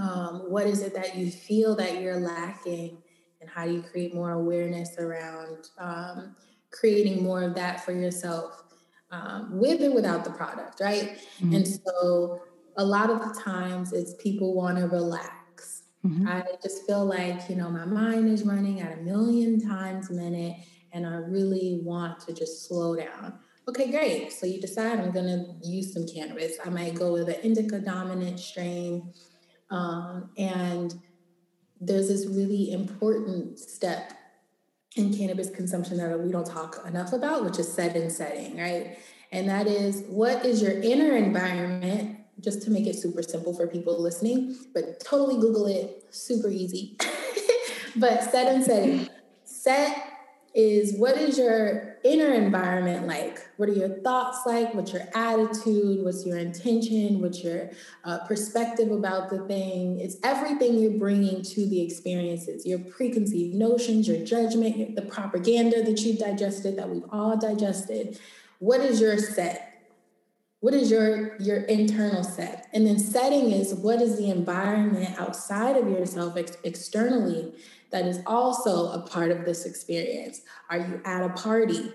[0.00, 3.01] Um, what is it that you feel that you're lacking
[3.42, 6.34] and how do you create more awareness around um,
[6.70, 8.64] creating more of that for yourself
[9.10, 11.18] um, with and without the product, right?
[11.40, 11.54] Mm-hmm.
[11.54, 12.40] And so
[12.76, 15.82] a lot of the times it's people want to relax.
[16.04, 16.26] Mm-hmm.
[16.26, 20.14] I just feel like, you know, my mind is running at a million times a
[20.14, 20.56] minute
[20.92, 23.38] and I really want to just slow down.
[23.68, 24.32] Okay, great.
[24.32, 26.54] So you decide I'm going to use some cannabis.
[26.64, 29.12] I might go with an indica dominant strain.
[29.70, 30.94] Um, and
[31.84, 34.12] there's this really important step
[34.94, 38.98] in cannabis consumption that we don't talk enough about, which is set and setting, right?
[39.32, 43.66] And that is what is your inner environment, just to make it super simple for
[43.66, 46.96] people listening, but totally Google it, super easy.
[47.96, 49.08] but set and setting.
[49.44, 50.11] Set
[50.54, 53.46] is what is your inner environment like?
[53.56, 54.74] What are your thoughts like?
[54.74, 56.04] What's your attitude?
[56.04, 57.20] What's your intention?
[57.22, 57.70] What's your
[58.04, 59.98] uh, perspective about the thing?
[59.98, 66.00] It's everything you're bringing to the experiences, your preconceived notions, your judgment, the propaganda that
[66.00, 68.18] you've digested, that we've all digested.
[68.58, 69.68] What is your set?
[70.60, 72.68] What is your your internal set?
[72.72, 77.52] And then setting is what is the environment outside of yourself ex- externally
[77.92, 80.42] that is also a part of this experience?
[80.70, 81.92] Are you at a party?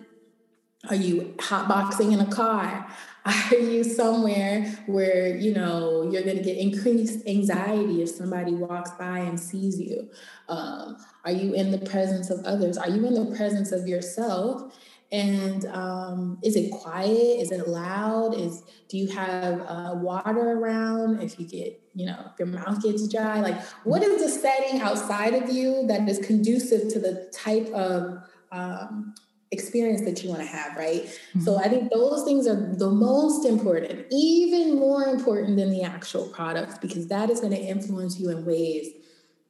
[0.89, 2.87] Are you hotboxing in a car?
[3.25, 8.91] Are you somewhere where you know you're going to get increased anxiety if somebody walks
[8.91, 10.09] by and sees you?
[10.47, 12.77] Um, are you in the presence of others?
[12.77, 14.73] Are you in the presence of yourself?
[15.11, 17.39] And um, is it quiet?
[17.39, 18.35] Is it loud?
[18.35, 21.21] Is do you have uh, water around?
[21.23, 24.81] If you get, you know, if your mouth gets dry, like what is the setting
[24.81, 29.15] outside of you that is conducive to the type of um,
[29.51, 31.03] experience that you want to have, right?
[31.03, 31.41] Mm-hmm.
[31.41, 36.27] So I think those things are the most important, even more important than the actual
[36.27, 38.91] product, because that is going to influence you in ways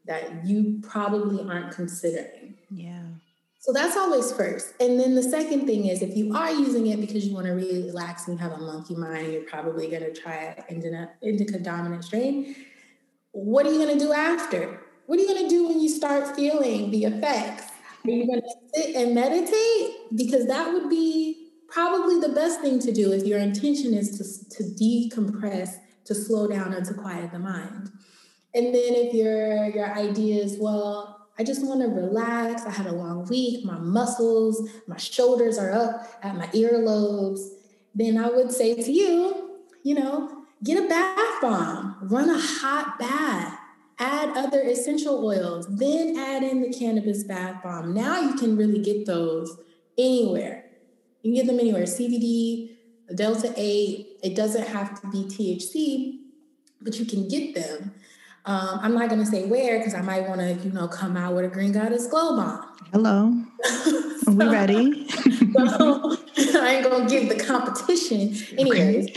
[0.06, 2.56] that you probably aren't considering.
[2.70, 2.97] Yeah.
[3.68, 4.74] So that's always first.
[4.80, 7.52] And then the second thing is if you are using it because you want to
[7.52, 11.60] really relax and you have a monkey mind, you're probably going to try an indica
[11.60, 12.56] dominant strain.
[13.34, 14.80] What are you going to do after?
[15.08, 17.66] What are you going to do when you start feeling the effects?
[18.06, 20.16] Are you going to sit and meditate?
[20.16, 24.56] Because that would be probably the best thing to do if your intention is to,
[24.56, 25.72] to decompress,
[26.06, 27.92] to slow down, and to quiet the mind.
[28.54, 32.64] And then if your your idea is, well, I just want to relax.
[32.66, 33.64] I had a long week.
[33.64, 37.40] My muscles, my shoulders are up at my earlobes.
[37.94, 42.98] Then I would say to you, you know, get a bath bomb, run a hot
[43.00, 43.58] bath,
[44.00, 47.94] add other essential oils, then add in the cannabis bath bomb.
[47.94, 49.58] Now you can really get those
[49.98, 50.66] anywhere.
[51.22, 51.84] You can get them anywhere.
[51.84, 52.78] CBD,
[53.16, 56.20] Delta 8, it doesn't have to be THC,
[56.82, 57.94] but you can get them.
[58.48, 61.18] Um, I'm not going to say where because I might want to, you know, come
[61.18, 62.66] out with a Green Goddess Glow Bomb.
[62.94, 63.34] Hello.
[63.66, 65.10] so, Are we ready?
[65.10, 66.16] so,
[66.58, 68.34] I ain't going to give the competition.
[68.58, 69.10] Anyways.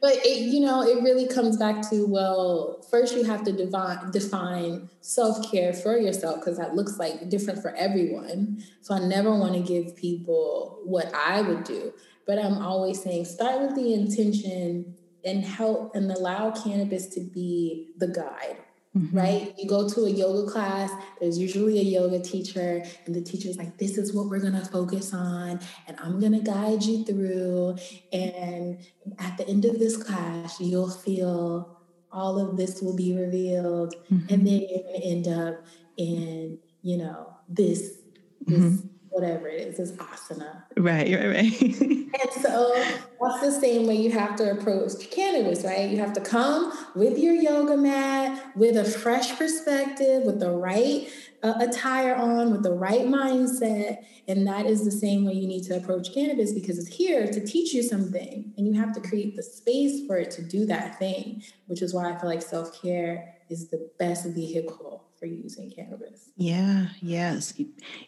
[0.00, 4.10] But it, you know, it really comes back to well, first you have to define
[4.12, 8.62] define self care for yourself because that looks like different for everyone.
[8.80, 11.92] So I never want to give people what I would do,
[12.26, 14.94] but I'm always saying start with the intention
[15.26, 18.56] and help and allow cannabis to be the guide.
[18.96, 19.14] Mm-hmm.
[19.14, 19.54] Right?
[19.58, 23.76] You go to a yoga class, there's usually a yoga teacher, and the teacher's like,
[23.76, 27.76] This is what we're gonna focus on, and I'm gonna guide you through.
[28.10, 28.78] And
[29.18, 31.78] at the end of this class, you'll feel
[32.10, 34.32] all of this will be revealed, mm-hmm.
[34.32, 35.66] and then you're gonna end up
[35.98, 37.98] in, you know, this,
[38.46, 40.62] this mm-hmm whatever it is, is asana.
[40.76, 41.62] Right, right, right.
[41.80, 42.70] and so
[43.18, 45.88] that's the same way you have to approach cannabis, right?
[45.88, 51.08] You have to come with your yoga mat, with a fresh perspective, with the right
[51.42, 54.04] uh, attire on, with the right mindset.
[54.28, 57.46] And that is the same way you need to approach cannabis because it's here to
[57.46, 58.52] teach you something.
[58.58, 61.94] And you have to create the space for it to do that thing, which is
[61.94, 66.30] why I feel like self care is the best vehicle for using cannabis.
[66.36, 67.54] Yeah, yes.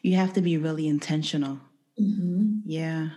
[0.02, 1.60] You have to be really intentional.
[2.00, 2.60] Mm-hmm.
[2.64, 3.10] Yeah.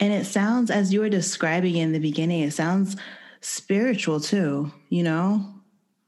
[0.00, 2.96] And it sounds, as you were describing in the beginning, it sounds
[3.40, 5.54] spiritual too, you know?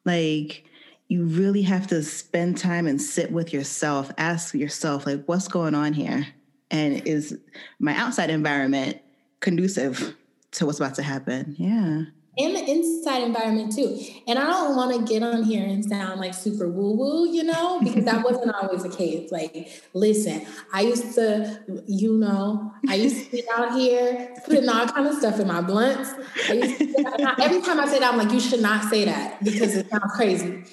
[0.05, 0.65] Like
[1.09, 5.75] you really have to spend time and sit with yourself, ask yourself, like, what's going
[5.75, 6.27] on here?
[6.71, 7.37] And is
[7.79, 8.99] my outside environment
[9.41, 10.15] conducive
[10.53, 11.55] to what's about to happen?
[11.59, 12.05] Yeah
[12.39, 13.99] and the inside environment too.
[14.27, 17.43] And I don't want to get on here and sound like super woo woo, you
[17.43, 19.33] know, because that wasn't always the case.
[19.33, 24.87] Like, listen, I used to, you know, I used to be out here putting all
[24.87, 26.11] kind of stuff in my blunts.
[26.49, 29.89] I, every time I say that, I'm like, you should not say that because it
[29.91, 30.65] sounds crazy.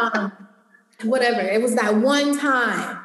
[0.00, 0.32] Um,
[1.02, 1.40] whatever.
[1.40, 2.98] It was that one time.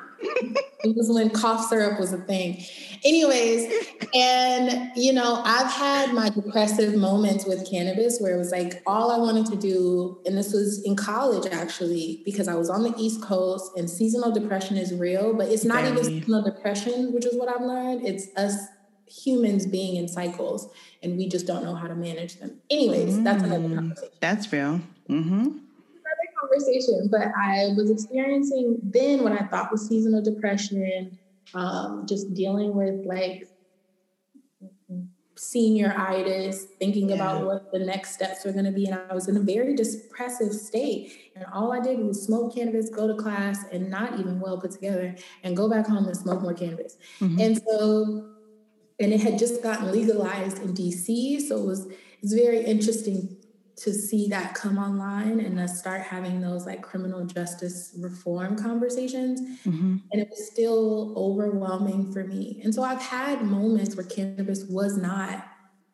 [0.85, 2.63] It was when cough syrup was a thing.
[3.03, 3.73] Anyways,
[4.13, 9.11] and you know, I've had my depressive moments with cannabis where it was like all
[9.11, 12.93] I wanted to do, and this was in college actually, because I was on the
[12.97, 17.35] East Coast and seasonal depression is real, but it's not even seasonal depression, which is
[17.35, 18.05] what I've learned.
[18.05, 18.55] It's us
[19.07, 20.67] humans being in cycles
[21.03, 22.59] and we just don't know how to manage them.
[22.69, 24.13] Anyways, mm, that's another mm, conversation.
[24.19, 24.81] That's real.
[25.09, 25.64] Mm-hmm
[26.56, 31.18] conversation, but I was experiencing then what I thought was seasonal depression,
[31.54, 33.48] um, just dealing with like
[35.36, 37.15] senioritis, thinking yeah.
[37.15, 38.86] about what the next steps were going to be.
[38.86, 41.32] And I was in a very depressive state.
[41.36, 44.72] And all I did was smoke cannabis, go to class, and not even well put
[44.72, 46.98] together, and go back home and smoke more cannabis.
[47.20, 47.39] Mm-hmm.
[47.39, 48.30] And so,
[49.00, 51.41] and it had just gotten legalized in DC.
[51.41, 51.88] So it was,
[52.22, 53.36] it's very interesting
[53.77, 59.41] to see that come online and to start having those like criminal justice reform conversations.
[59.65, 59.97] Mm-hmm.
[60.11, 62.61] And it was still overwhelming for me.
[62.63, 65.45] And so I've had moments where cannabis was not,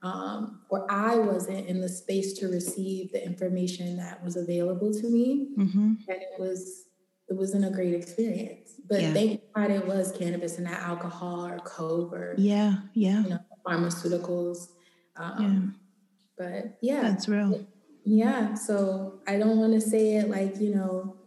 [0.03, 5.09] um, or I wasn't in the space to receive the information that was available to
[5.09, 5.49] me.
[5.57, 5.93] Mm-hmm.
[6.07, 6.85] And it was,
[7.29, 8.73] it wasn't a great experience.
[8.87, 9.13] But yeah.
[9.13, 13.39] thank God it was cannabis and not alcohol or coke or yeah, yeah, you know,
[13.65, 14.67] pharmaceuticals.
[15.15, 15.77] Um, yeah.
[16.41, 17.67] But yeah, that's real.
[18.03, 18.55] Yeah.
[18.55, 21.17] So I don't want to say it like, you know,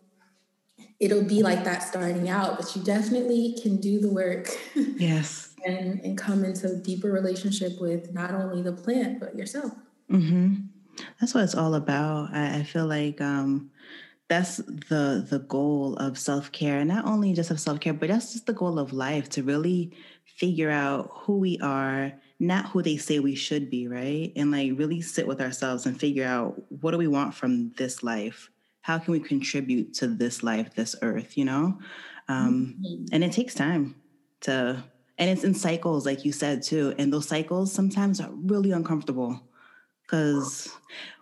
[0.98, 4.48] it'll be like that starting out, but you definitely can do the work.
[4.96, 5.54] Yes.
[5.66, 9.72] and, and come into a deeper relationship with not only the plant, but yourself.
[10.10, 10.54] Mm-hmm.
[11.20, 12.32] That's what it's all about.
[12.32, 13.70] I, I feel like um,
[14.28, 18.08] that's the the goal of self care, and not only just of self care, but
[18.08, 19.92] that's just the goal of life to really
[20.24, 24.32] figure out who we are, not who they say we should be, right?
[24.36, 28.02] And like really sit with ourselves and figure out what do we want from this
[28.02, 28.50] life.
[28.82, 31.38] How can we contribute to this life, this earth?
[31.38, 31.78] You know,
[32.28, 33.04] um, mm-hmm.
[33.12, 33.94] and it takes time
[34.42, 34.82] to,
[35.16, 36.94] and it's in cycles, like you said too.
[36.98, 39.40] And those cycles sometimes are really uncomfortable
[40.02, 40.70] because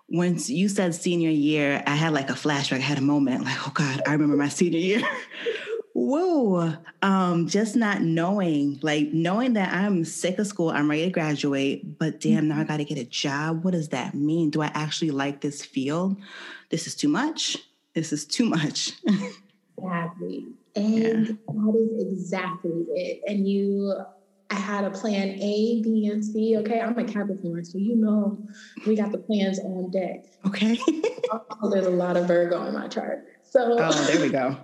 [0.09, 2.77] once you said senior year, I had like a flashback.
[2.77, 5.03] I had a moment like, oh God, I remember my senior year.
[6.03, 6.75] Whoa.
[7.01, 11.99] Um, just not knowing, like knowing that I'm sick of school, I'm ready to graduate,
[11.99, 13.63] but damn, now I got to get a job.
[13.63, 14.51] What does that mean?
[14.51, 16.17] Do I actually like this field?
[16.71, 17.57] This is too much.
[17.95, 18.93] This is too much.
[19.79, 20.47] exactly.
[20.75, 21.35] And yeah.
[21.49, 23.21] that is exactly it.
[23.27, 23.95] And you
[24.53, 26.57] I had a plan A, B, and C.
[26.59, 28.39] Okay, I'm a Capricorn, so you know
[28.87, 30.25] we got the plans on deck.
[30.47, 30.79] Okay.
[31.31, 33.27] oh, there's a lot of Virgo in my chart.
[33.53, 34.57] So Oh, there we go.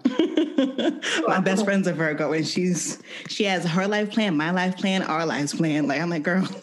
[1.28, 5.02] my best friend's a Virgo and she's she has her life plan, my life plan,
[5.02, 5.86] our lives plan.
[5.86, 6.46] Like I'm like, girl.
[6.46, 6.56] so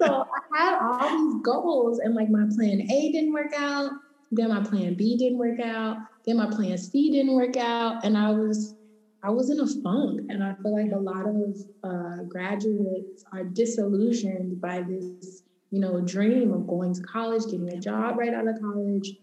[0.00, 3.90] I had all these goals and like my plan A didn't work out,
[4.32, 8.16] then my plan B didn't work out, then my plan C didn't work out, and
[8.16, 8.74] I was
[9.22, 10.22] I was in a funk.
[10.30, 16.00] And I feel like a lot of uh, graduates are disillusioned by this, you know,
[16.00, 19.18] dream of going to college, getting a job right out of college.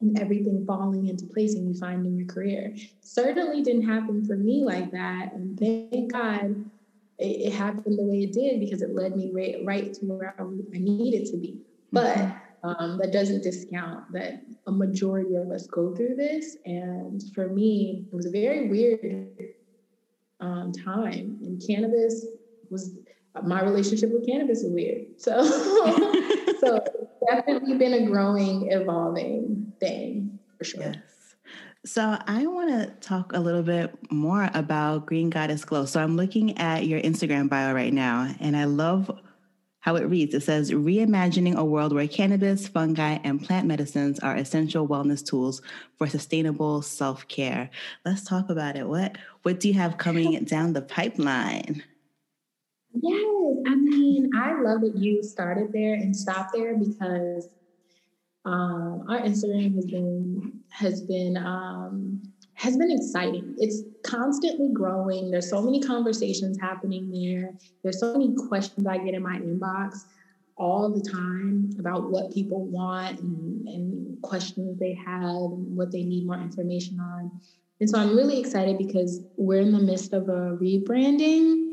[0.00, 2.74] And everything falling into place and you finding your career.
[3.02, 5.32] Certainly didn't happen for me like that.
[5.34, 6.64] And thank God
[7.18, 10.34] it, it happened the way it did because it led me right, right to where
[10.38, 11.60] I, I needed to be.
[11.92, 16.56] But mm-hmm um, that doesn't discount that a majority of us go through this.
[16.64, 19.54] And for me, it was a very weird
[20.40, 21.38] um, time.
[21.42, 22.26] And cannabis
[22.70, 22.98] was
[23.42, 25.06] my relationship with cannabis is weird.
[25.18, 25.42] So,
[26.60, 26.84] so
[27.28, 30.82] definitely been a growing, evolving thing for sure.
[30.82, 30.96] Yes.
[31.86, 35.86] So I want to talk a little bit more about Green Goddess Glow.
[35.86, 39.10] So I'm looking at your Instagram bio right now, and I love
[39.78, 40.34] how it reads.
[40.34, 45.62] It says, reimagining a world where cannabis, fungi, and plant medicines are essential wellness tools
[45.96, 47.70] for sustainable self care.
[48.04, 48.86] Let's talk about it.
[48.86, 51.82] What what do you have coming down the pipeline?
[52.92, 57.48] Yes, I mean, I love that you started there and stopped there because
[58.44, 62.22] um, our Instagram has been has been um,
[62.54, 63.54] has been exciting.
[63.58, 65.30] It's constantly growing.
[65.30, 67.54] There's so many conversations happening there.
[67.82, 70.04] There's so many questions I get in my inbox
[70.56, 76.02] all the time about what people want and, and questions they have and what they
[76.02, 77.30] need more information on.
[77.80, 81.69] And so I'm really excited because we're in the midst of a rebranding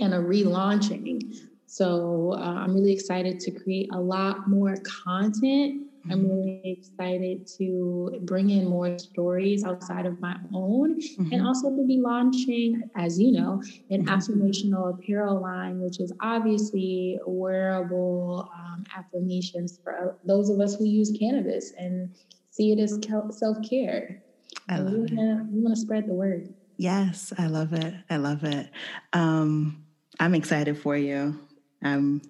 [0.00, 1.34] and a relaunching.
[1.66, 6.28] So uh, I'm really excited to create a lot more content I'm mm-hmm.
[6.28, 11.32] really excited to bring in more stories outside of my own mm-hmm.
[11.32, 14.14] and also to be launching, as you know, an mm-hmm.
[14.14, 21.16] affirmational apparel line, which is obviously wearable um, affirmations for those of us who use
[21.18, 22.14] cannabis and
[22.50, 22.98] see it as
[23.30, 24.22] self care.
[24.68, 25.46] I love we it.
[25.50, 26.52] we want to spread the word.
[26.76, 27.94] Yes, I love it.
[28.10, 28.68] I love it.
[29.12, 29.83] Um,
[30.20, 31.38] I'm excited for you.
[31.82, 32.22] I'm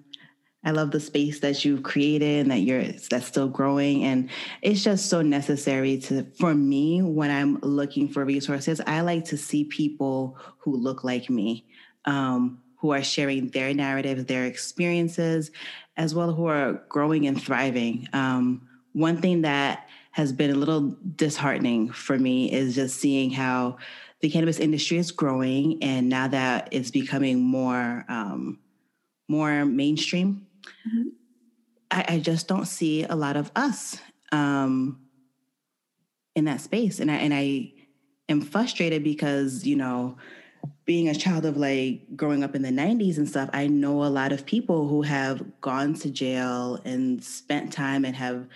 [0.66, 4.04] I love the space that you've created and that you're that's still growing.
[4.04, 4.30] And
[4.62, 8.80] it's just so necessary to for me when I'm looking for resources.
[8.86, 11.66] I like to see people who look like me,
[12.06, 15.50] um, who are sharing their narratives, their experiences,
[15.96, 18.08] as well who are growing and thriving.
[18.14, 23.76] Um, one thing that has been a little disheartening for me is just seeing how
[24.24, 28.58] the cannabis industry is growing, and now that it's becoming more um,
[29.28, 30.46] more mainstream
[30.88, 31.08] Mm-hmm.
[31.90, 33.98] I, I, just don't see a lot of us
[34.32, 35.00] um,
[36.34, 37.72] in that space, and I and I
[38.28, 40.16] am frustrated because you know,
[40.84, 44.06] being a child of like growing up in the '90s and stuff, I know a
[44.06, 48.48] lot of people who have gone to jail and spent time and have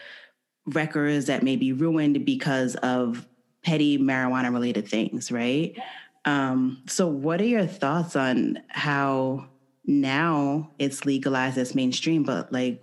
[0.67, 3.27] records that may be ruined because of
[3.69, 5.77] petty marijuana related things, right?
[6.25, 9.49] Um, so, what are your thoughts on how
[9.85, 12.83] now it's legalized as mainstream, but like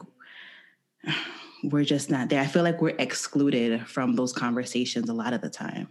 [1.64, 2.40] we're just not there.
[2.40, 5.90] I feel like we're excluded from those conversations a lot of the time.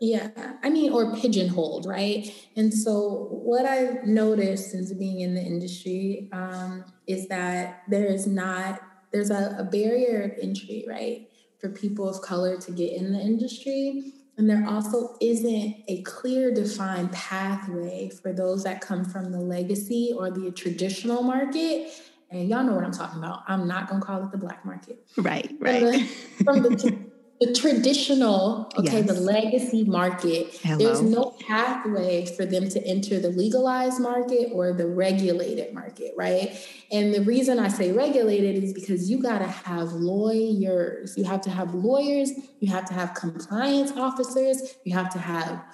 [0.00, 0.30] Yeah,
[0.62, 2.32] I mean, or pigeonholed, right?
[2.56, 8.26] And so, what I've noticed since being in the industry um, is that there is
[8.26, 8.80] not
[9.12, 11.26] there's a, a barrier of entry, right?
[11.60, 14.14] for people of color to get in the industry.
[14.40, 20.14] And there also isn't a clear defined pathway for those that come from the legacy
[20.16, 21.92] or the traditional market.
[22.30, 23.42] And y'all know what I'm talking about.
[23.48, 25.04] I'm not going to call it the black market.
[25.18, 25.82] Right, right.
[25.82, 27.09] From the, from the
[27.40, 29.06] the traditional, okay, yes.
[29.06, 30.76] the legacy market, Hello.
[30.76, 36.54] there's no pathway for them to enter the legalized market or the regulated market, right?
[36.92, 41.16] And the reason I say regulated is because you got to have lawyers.
[41.16, 42.30] You have to have lawyers,
[42.60, 45.64] you have to have compliance officers, you have to have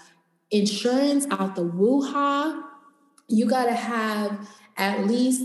[0.52, 2.62] insurance out the woo-ha.
[3.26, 5.42] You got to have at least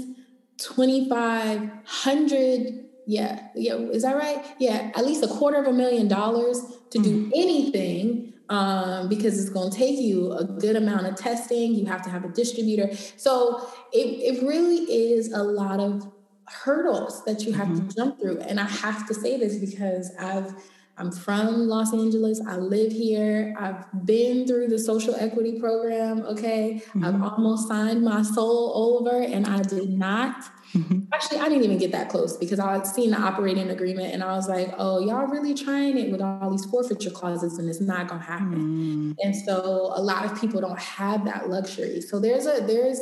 [0.60, 4.44] 2,500 yeah, yeah, is that right?
[4.60, 7.32] Yeah, at least a quarter of a million dollars to do mm.
[7.36, 11.74] anything um, because it's going to take you a good amount of testing.
[11.74, 12.94] You have to have a distributor.
[13.18, 16.12] So it, it really is a lot of
[16.48, 17.88] hurdles that you have mm-hmm.
[17.88, 18.40] to jump through.
[18.40, 20.54] And I have to say this because I've
[21.02, 22.40] I'm from Los Angeles.
[22.48, 23.56] I live here.
[23.60, 26.22] I've been through the social equity program.
[26.22, 26.84] Okay.
[26.90, 27.04] Mm-hmm.
[27.04, 31.00] I've almost signed my soul over and I did not Mm-hmm.
[31.14, 34.24] Actually, I didn't even get that close because I had seen the operating agreement and
[34.24, 37.82] I was like, oh, y'all really trying it with all these forfeiture clauses and it's
[37.82, 38.54] not gonna happen.
[38.54, 39.12] Mm-hmm.
[39.22, 42.02] And so a lot of people don't have that luxury.
[42.02, 43.02] So there's a there's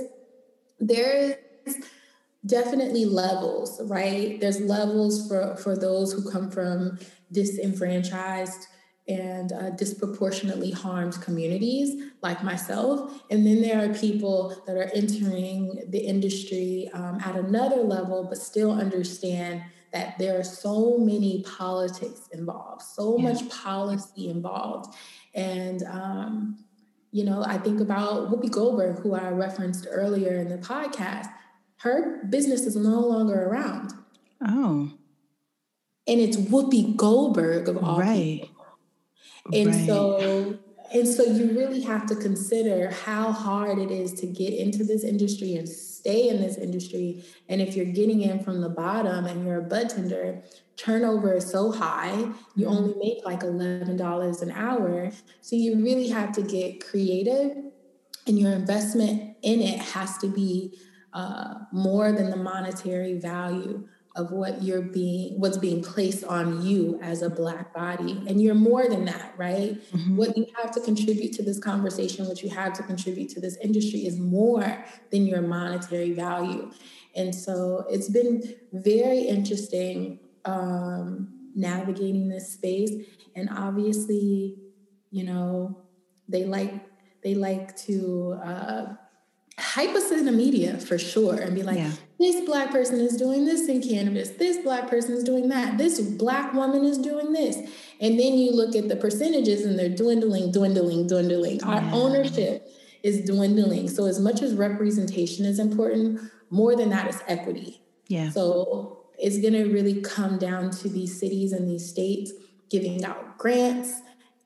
[0.80, 1.36] there's
[2.46, 4.40] definitely levels, right?
[4.42, 6.98] There's levels for for those who come from
[7.32, 8.68] disenfranchised
[9.08, 13.24] and uh, disproportionately harmed communities like myself.
[13.32, 18.38] And then there are people that are entering the industry um, at another level, but
[18.38, 23.34] still understand that there are so many politics involved, so yeah.
[23.34, 24.94] much policy involved.
[25.34, 26.64] And, um,
[27.12, 31.26] you know, I think about Whoopi Goldberg, who I referenced earlier in the podcast.
[31.78, 33.94] Her business is no longer around.
[34.46, 34.92] Oh.
[36.10, 38.42] And it's Whoopi Goldberg of all right.
[38.42, 38.60] people
[39.54, 39.86] and right.
[39.86, 40.60] so
[40.92, 45.04] and so you really have to consider how hard it is to get into this
[45.04, 47.24] industry and stay in this industry.
[47.48, 50.42] And if you're getting in from the bottom and you're a bud tender,
[50.78, 52.16] turnover is so high,
[52.56, 52.68] you mm-hmm.
[52.68, 55.12] only make like $11 an hour.
[55.42, 57.56] So you really have to get creative,
[58.26, 60.76] and your investment in it has to be
[61.14, 67.00] uh, more than the monetary value of what you're being what's being placed on you
[67.02, 68.24] as a black body.
[68.28, 69.80] And you're more than that right?
[69.92, 70.18] Mm-hmm.
[70.18, 73.58] what you have to contribute to this conversation what you have to contribute to this
[73.58, 76.72] industry is more than your monetary value.
[77.16, 82.92] And so it's been very interesting um, navigating this space.
[83.36, 84.58] And obviously
[85.12, 85.78] you know
[86.28, 86.74] they like
[87.24, 88.86] they like to uh,
[89.60, 91.92] hype us in the media for sure and be like, yeah.
[92.18, 96.00] this black person is doing this in cannabis, this black person is doing that, this
[96.00, 97.56] black woman is doing this.
[98.02, 101.64] And then you look at the percentages and they're dwindling, dwindling, dwindling.
[101.64, 102.68] Our ownership
[103.04, 103.90] is dwindling.
[103.90, 107.82] So as much as representation is important, more than that is equity.
[108.08, 108.30] Yeah.
[108.30, 112.32] So it's gonna really come down to these cities and these states
[112.70, 114.02] giving out grants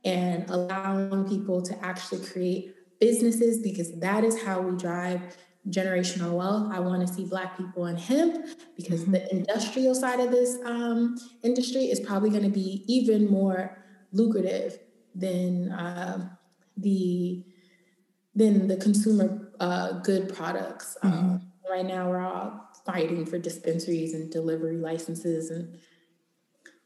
[0.06, 5.22] and allowing people to actually create businesses because that is how we drive
[5.70, 6.72] generational wealth.
[6.72, 8.46] I want to see Black people in hemp
[8.78, 9.12] because mm-hmm.
[9.12, 13.78] the industrial side of this um, industry is probably going to be even more
[14.14, 14.80] lucrative
[15.14, 16.30] than uh,
[16.78, 17.44] the
[18.36, 20.98] than the consumer uh, good products.
[21.04, 21.72] Um, mm-hmm.
[21.72, 25.78] Right now, we're all fighting for dispensaries and delivery licenses and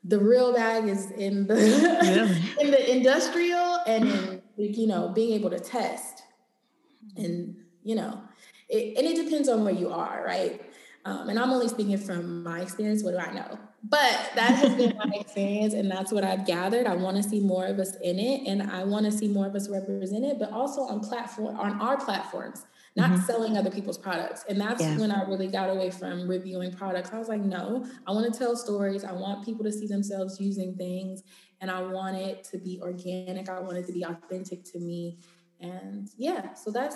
[0.04, 2.62] the real bag is in the yeah.
[2.64, 6.24] in the industrial and in you know being able to test
[7.16, 8.22] and you know
[8.70, 10.62] it, and it depends on where you are right
[11.06, 14.76] um, and i'm only speaking from my experience what do i know but that has
[14.76, 17.96] been my experience and that's what i've gathered i want to see more of us
[18.04, 21.56] in it and i want to see more of us represented but also on platform
[21.58, 22.66] on our platforms
[22.98, 23.26] not mm-hmm.
[23.26, 24.44] selling other people's products.
[24.50, 24.98] And that's yeah.
[24.98, 27.12] when I really got away from reviewing products.
[27.14, 29.04] I was like, no, I want to tell stories.
[29.04, 31.22] I want people to see themselves using things.
[31.60, 33.50] And I want it to be organic.
[33.50, 35.18] I want it to be authentic to me.
[35.60, 36.96] And yeah, so that's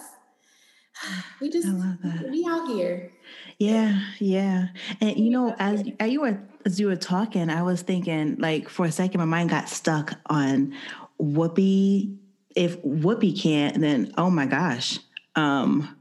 [1.41, 2.29] we just I love that.
[2.29, 3.11] we out here.
[3.57, 4.67] Yeah, yeah.
[4.99, 8.69] And you know, as, as you were as you were talking, I was thinking like
[8.69, 10.73] for a second my mind got stuck on
[11.19, 12.17] Whoopi.
[12.55, 14.99] If Whoopi can't, then oh my gosh,
[15.35, 15.97] um,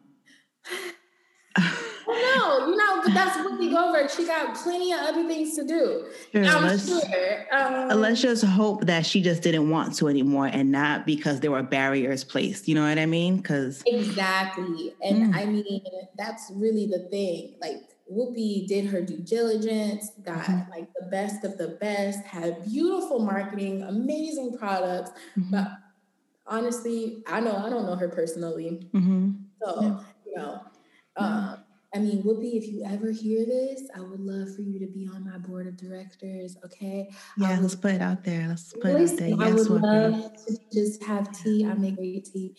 [1.58, 4.10] no, you know, but that's Whoopi Goldberg.
[4.10, 6.06] She got plenty of other things to do.
[6.32, 7.46] Sure, I'm let's, sure.
[7.52, 11.50] Um, let's just hope that she just didn't want to anymore, and not because there
[11.50, 12.68] were barriers placed.
[12.68, 13.38] You know what I mean?
[13.38, 15.36] Because exactly, and mm.
[15.36, 15.82] I mean
[16.16, 17.54] that's really the thing.
[17.60, 20.70] Like Whoopi did her due diligence, got mm-hmm.
[20.70, 25.10] like the best of the best, had beautiful marketing, amazing products.
[25.38, 25.52] Mm-hmm.
[25.52, 25.68] But
[26.46, 28.88] honestly, I know I don't know her personally.
[28.92, 29.30] Mm-hmm.
[29.62, 30.00] So, yeah.
[30.26, 30.60] you know,
[31.16, 31.59] um,
[31.92, 35.08] I mean, Whoopi, if you ever hear this, I would love for you to be
[35.12, 36.56] on my board of directors.
[36.64, 37.10] Okay.
[37.36, 38.46] Yeah, would, let's put it out there.
[38.46, 39.28] Let's put it out there.
[39.28, 40.12] Yes, I would Whoopi.
[40.12, 41.66] love to just have tea.
[41.66, 42.54] I make great tea.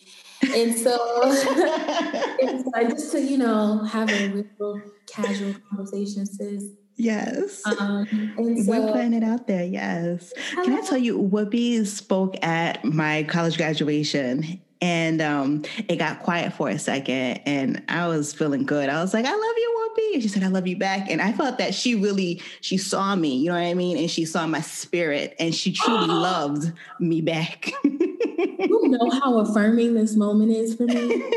[0.54, 0.98] And so,
[2.90, 6.64] just to, you know, have a real casual conversation, sis.
[6.96, 7.62] Yes.
[7.66, 8.06] Um,
[8.36, 9.64] so, We're putting it out there.
[9.64, 10.32] Yes.
[10.52, 16.52] Can I tell you, Whoopi spoke at my college graduation and um, it got quiet
[16.52, 18.88] for a second and i was feeling good.
[18.88, 20.14] I was like i love you whoopi.
[20.14, 21.08] And she said i love you back.
[21.10, 23.96] And i felt that she really she saw me you know what i mean?
[23.96, 27.72] And she saw my spirit and she truly loved me back.
[27.84, 31.24] You know how affirming this moment is for me?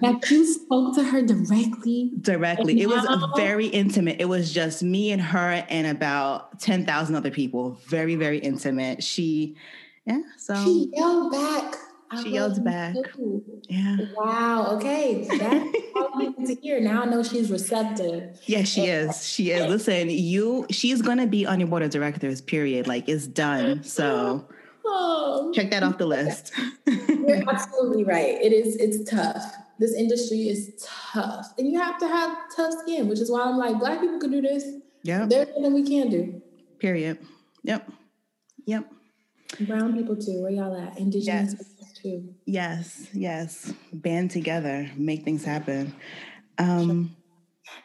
[0.00, 2.80] That you spoke to her directly directly.
[2.80, 3.06] it was
[3.36, 7.78] very intimate it was just me and her and about 10,000 other people.
[7.86, 9.02] Very very intimate.
[9.02, 9.56] She
[10.06, 11.76] yeah so she yelled back
[12.10, 12.94] I she yelled back.
[13.14, 13.42] Too.
[13.68, 13.96] Yeah.
[14.16, 14.76] Wow.
[14.76, 15.26] Okay.
[15.28, 16.80] That's all I need to hear.
[16.80, 18.40] Now I know she's receptive.
[18.46, 19.26] Yeah, she is.
[19.26, 19.68] She is.
[19.68, 22.88] Listen, you she's gonna be on your board of directors, period.
[22.88, 23.84] Like it's done.
[23.84, 24.48] So
[24.84, 25.52] oh.
[25.54, 26.52] check that off the list.
[26.86, 28.40] You're absolutely right.
[28.42, 29.54] It is, it's tough.
[29.78, 31.54] This industry is tough.
[31.58, 34.30] And you have to have tough skin, which is why I'm like, black people can
[34.30, 34.64] do this.
[35.04, 35.26] Yeah.
[35.26, 36.42] There's nothing we can do.
[36.80, 37.18] Period.
[37.62, 37.88] Yep.
[38.66, 38.92] Yep.
[39.60, 40.42] Brown people too.
[40.42, 40.98] Where y'all at?
[40.98, 42.34] Indigenous yes too.
[42.46, 43.72] Yes, yes.
[43.92, 45.94] Band together, make things happen.
[46.58, 47.16] Um,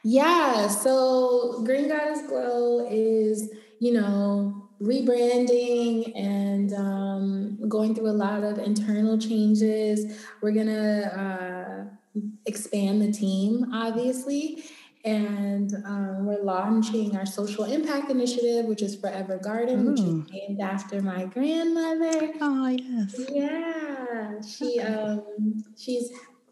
[0.04, 3.50] yeah, so Green Goddess Glow is,
[3.80, 10.20] you know, rebranding and um, going through a lot of internal changes.
[10.42, 14.64] We're going to uh, expand the team, obviously.
[15.06, 19.92] And um, we're launching our social impact initiative, which is Forever Garden, Ooh.
[19.92, 22.34] which is named after my grandmother.
[22.42, 24.42] Oh yes, yeah.
[24.42, 26.10] She um, she's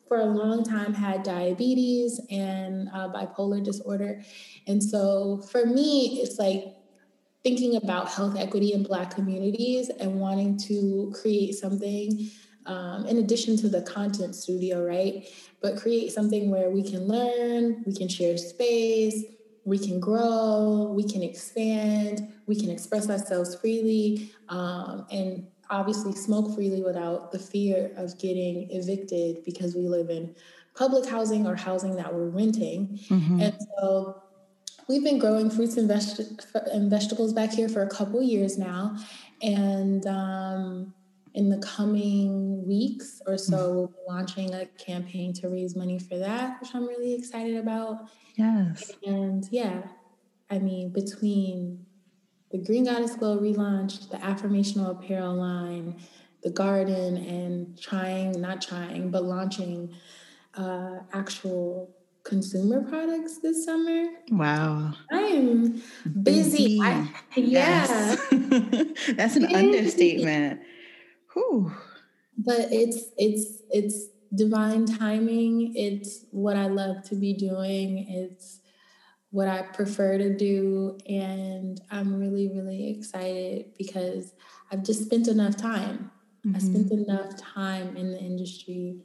[0.08, 4.22] for a long time had diabetes and uh, bipolar disorder,
[4.68, 6.76] and so for me, it's like
[7.44, 12.30] thinking about health equity in Black communities and wanting to create something
[12.66, 15.28] um, in addition to the content studio, right?
[15.62, 19.24] But create something where we can learn, we can share space,
[19.66, 26.54] we can grow, we can expand, we can express ourselves freely, um, and obviously smoke
[26.54, 30.36] freely without the fear of getting evicted because we live in
[30.76, 33.00] public housing or housing that we're renting.
[33.10, 33.40] Mm-hmm.
[33.42, 34.22] And so
[34.88, 35.90] we've been growing fruits and,
[36.72, 38.98] and, vegetables back here for a couple years now.
[39.42, 40.94] And um,
[41.34, 43.76] in the coming weeks or so, mm-hmm.
[43.76, 48.08] we'll be launching a campaign to raise money for that, which I'm really excited about.
[48.36, 48.92] Yes.
[49.06, 49.82] And yeah,
[50.50, 51.86] I mean, between
[52.52, 55.96] the Green Goddess Glow relaunch, the affirmational apparel line,
[56.44, 59.96] the garden, and trying, not trying, but launching
[60.56, 61.90] uh, actual
[62.24, 64.06] consumer products this summer.
[64.30, 64.94] Wow.
[65.12, 65.82] I am
[66.22, 66.80] busy.
[66.80, 66.80] busy.
[66.82, 68.16] I, yeah.
[68.30, 68.30] Yes.
[69.16, 69.56] That's an busy.
[69.56, 70.62] understatement.
[71.34, 71.72] Whew.
[72.38, 75.76] But it's it's it's divine timing.
[75.76, 78.08] It's what I love to be doing.
[78.10, 78.60] It's
[79.34, 80.98] what I prefer to do.
[81.08, 84.34] And I'm really, really excited because
[84.72, 86.12] I've just spent enough time.
[86.46, 86.56] Mm-hmm.
[86.56, 88.98] I spent enough time in the industry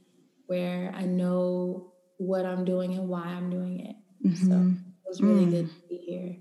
[0.47, 3.97] where I know what I'm doing and why I'm doing it.
[4.26, 4.47] Mm-hmm.
[4.47, 5.51] So it was really mm.
[5.51, 6.37] good to be here.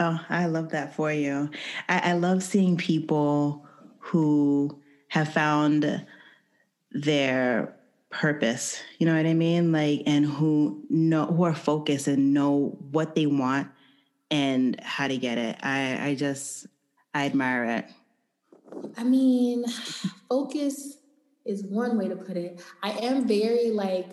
[0.00, 1.50] Oh, I love that for you.
[1.88, 3.66] I, I love seeing people
[3.98, 6.06] who have found
[6.92, 7.74] their
[8.10, 9.70] purpose you know what i mean?
[9.72, 13.68] Like and who know who are focused and know what they want
[14.30, 15.56] and how to get it.
[15.62, 16.66] I i just
[17.14, 17.86] i admire it.
[18.96, 19.64] I mean
[20.28, 20.98] focus
[21.44, 22.60] is one way to put it.
[22.82, 24.08] I am very like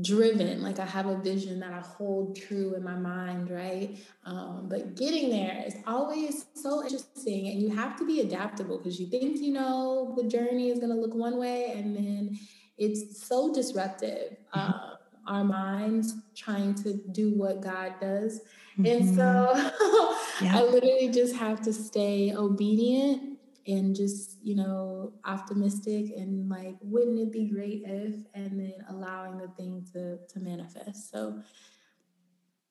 [0.00, 4.66] driven like i have a vision that i hold true in my mind right um,
[4.66, 9.06] but getting there is always so interesting and you have to be adaptable because you
[9.06, 12.38] think you know the journey is going to look one way and then
[12.78, 14.94] it's so disruptive uh,
[15.26, 18.40] our minds trying to do what god does
[18.78, 18.86] mm-hmm.
[18.86, 19.52] and so
[20.42, 20.58] yeah.
[20.58, 23.31] i literally just have to stay obedient
[23.66, 29.38] and just you know optimistic and like wouldn't it be great if and then allowing
[29.38, 31.10] the thing to to manifest.
[31.10, 31.40] So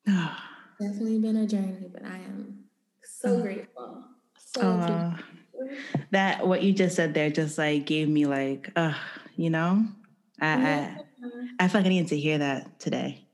[0.79, 2.63] definitely been a journey but i am
[3.03, 3.41] so oh.
[3.41, 4.03] grateful.
[4.37, 5.15] So uh,
[6.09, 8.93] that what you just said there just like gave me like uh
[9.35, 9.85] you know?
[10.39, 10.97] I yeah.
[11.59, 13.27] I, I feel like i needed to hear that today.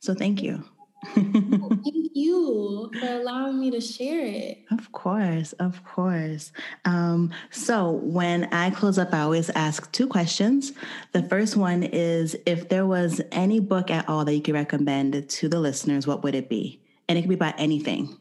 [0.00, 0.64] So thank you
[1.14, 4.64] Thank you for allowing me to share it.
[4.70, 6.52] Of course, of course.
[6.84, 10.72] Um, so, when I close up, I always ask two questions.
[11.12, 15.28] The first one is if there was any book at all that you could recommend
[15.28, 16.80] to the listeners, what would it be?
[17.08, 18.16] And it could be about anything,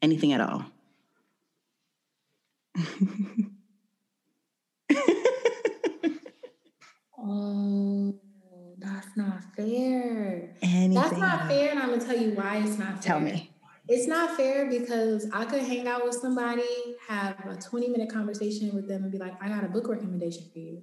[0.00, 0.64] anything at all.
[7.18, 8.20] oh.
[8.98, 10.50] That's not fair.
[10.60, 13.02] Anything That's not fair, and I'm gonna tell you why it's not fair.
[13.02, 13.52] Tell me.
[13.86, 18.74] It's not fair because I could hang out with somebody, have a 20 minute conversation
[18.74, 20.82] with them, and be like, I got a book recommendation for you.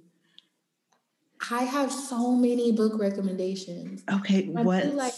[1.50, 4.02] I have so many book recommendations.
[4.10, 4.94] Okay, what?
[4.94, 5.12] Like,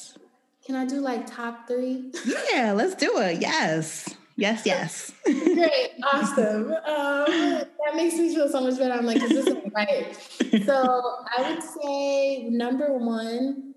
[0.67, 2.11] can I do like top three?
[2.53, 3.41] Yeah, let's do it.
[3.41, 4.17] Yes.
[4.39, 5.13] Yes, yes.
[5.25, 6.73] Great, awesome.
[6.73, 8.95] Um, that makes me feel so much better.
[8.95, 10.65] I'm like, is this right?
[10.65, 13.75] So I would say number one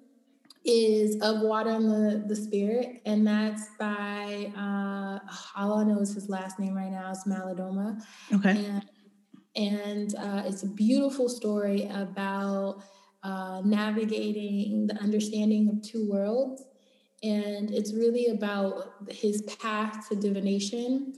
[0.63, 5.17] is Of Water and the, the Spirit, and that's by, uh,
[5.55, 7.99] all I know is his last name right now is Malidoma.
[8.31, 8.63] Okay.
[8.63, 8.85] And,
[9.55, 12.83] and uh, it's a beautiful story about
[13.23, 16.61] uh, navigating the understanding of two worlds
[17.23, 21.13] and it's really about his path to divination.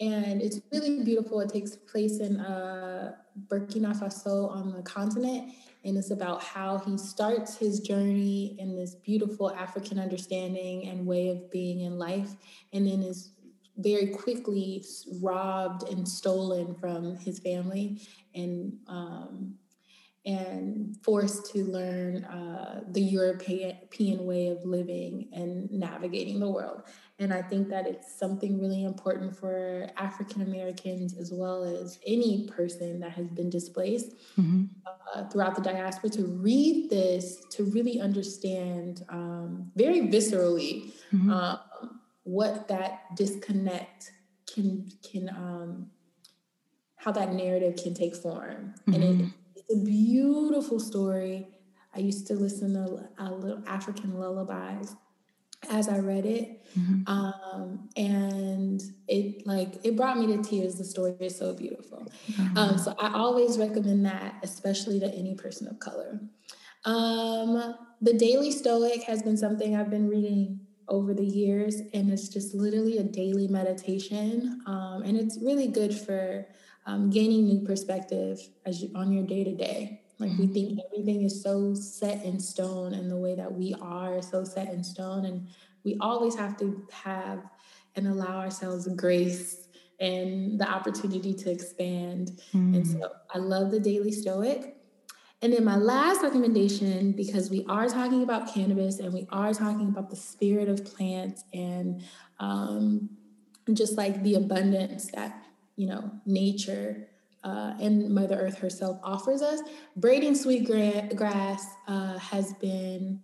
[0.00, 1.40] And it's really beautiful.
[1.40, 3.12] It takes place in uh,
[3.48, 5.52] Burkina Faso on the continent.
[5.84, 11.28] And it's about how he starts his journey in this beautiful African understanding and way
[11.28, 12.36] of being in life,
[12.72, 13.32] and then is
[13.78, 14.84] very quickly
[15.22, 17.98] robbed and stolen from his family
[18.34, 19.54] and um,
[20.26, 26.82] and forced to learn uh, the European way of living and navigating the world.
[27.18, 32.48] And I think that it's something really important for African Americans as well as any
[32.48, 34.64] person that has been displaced mm-hmm.
[35.14, 41.30] uh, throughout the diaspora to read this, to really understand um, very viscerally mm-hmm.
[41.30, 41.56] uh,
[42.24, 44.12] what that disconnect
[44.52, 45.90] can can um,
[46.96, 48.94] how that narrative can take form, mm-hmm.
[48.94, 49.28] and it mm-hmm.
[49.70, 51.48] A beautiful story.
[51.94, 54.94] I used to listen to uh, little African lullabies
[55.68, 56.64] as I read it.
[56.78, 57.12] Mm-hmm.
[57.12, 60.76] Um, and it like it brought me to tears.
[60.76, 62.06] The story is so beautiful.
[62.32, 62.58] Mm-hmm.
[62.58, 66.20] Um, so I always recommend that, especially to any person of color.
[66.84, 72.28] Um, the Daily Stoic has been something I've been reading over the years, and it's
[72.28, 74.60] just literally a daily meditation.
[74.66, 76.46] Um, and it's really good for
[76.90, 80.02] um, gaining new perspective as you, on your day to day.
[80.18, 80.80] Like we think mm-hmm.
[80.92, 84.84] everything is so set in stone, and the way that we are so set in
[84.84, 85.48] stone, and
[85.82, 87.40] we always have to have
[87.96, 89.68] and allow ourselves grace
[89.98, 92.40] and the opportunity to expand.
[92.54, 92.76] Mm.
[92.76, 94.76] And so I love the Daily Stoic.
[95.42, 99.88] And then my last recommendation, because we are talking about cannabis and we are talking
[99.88, 102.02] about the spirit of plants and
[102.38, 103.10] um,
[103.72, 105.42] just like the abundance that
[105.76, 107.08] you know, nature
[107.42, 109.60] uh, and Mother Earth herself offers us.
[109.96, 113.22] Braiding sweet gra- grass uh, has been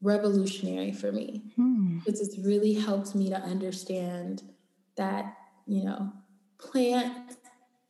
[0.00, 1.98] revolutionary for me hmm.
[1.98, 4.42] because it's really helped me to understand
[4.96, 5.36] that,
[5.66, 6.12] you know,
[6.58, 7.36] plants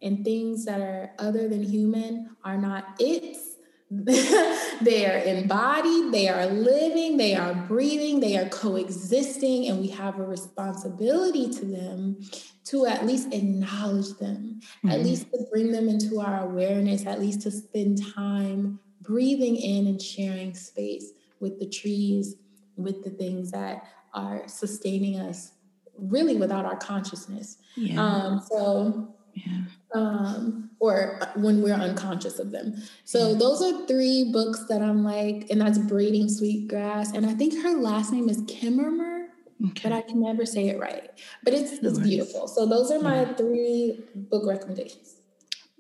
[0.03, 3.47] and things that are other than human are not its
[4.82, 10.18] they are embodied, they are living, they are breathing, they are coexisting, and we have
[10.18, 12.18] a responsibility to them
[12.64, 14.91] to at least acknowledge them, mm-hmm.
[14.91, 19.86] at least to bring them into our awareness, at least to spend time breathing in
[19.86, 22.36] and sharing space with the trees,
[22.76, 25.53] with the things that are sustaining us
[25.97, 27.57] really without our consciousness.
[27.74, 28.03] Yeah.
[28.03, 29.62] Um, so, yeah.
[29.95, 32.74] Um, or when we're unconscious of them.
[33.05, 37.12] So those are three books that I'm like, and that's Braiding Sweetgrass.
[37.12, 39.26] And I think her last name is Kimmerer.
[39.64, 39.80] Okay.
[39.82, 41.11] But I can never say it right.
[41.43, 42.47] But it's it's beautiful.
[42.47, 45.16] So those are my three book recommendations.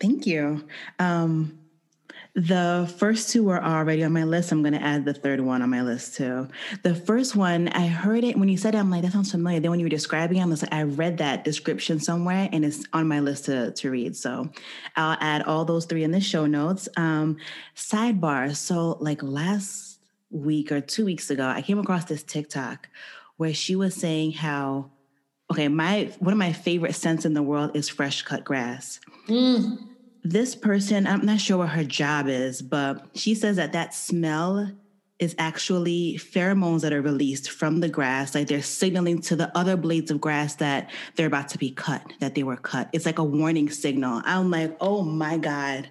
[0.00, 0.66] Thank you.
[0.98, 1.58] Um,
[2.38, 4.52] the first two were already on my list.
[4.52, 6.48] I'm going to add the third one on my list too.
[6.84, 8.78] The first one, I heard it when you said it.
[8.78, 9.58] I'm like, that sounds familiar.
[9.58, 12.64] Then when you were describing it, I was like, I read that description somewhere, and
[12.64, 14.16] it's on my list to to read.
[14.16, 14.50] So
[14.94, 16.88] I'll add all those three in the show notes.
[16.96, 17.38] Um,
[17.74, 18.54] sidebar.
[18.54, 19.98] So like last
[20.30, 22.88] week or two weeks ago, I came across this TikTok
[23.36, 24.92] where she was saying how
[25.50, 29.00] okay, my one of my favorite scents in the world is fresh cut grass.
[29.26, 29.87] Mm.
[30.24, 34.70] This person, I'm not sure what her job is, but she says that that smell
[35.18, 38.34] is actually pheromones that are released from the grass.
[38.34, 42.02] Like they're signaling to the other blades of grass that they're about to be cut,
[42.20, 42.88] that they were cut.
[42.92, 44.22] It's like a warning signal.
[44.24, 45.90] I'm like, oh my God.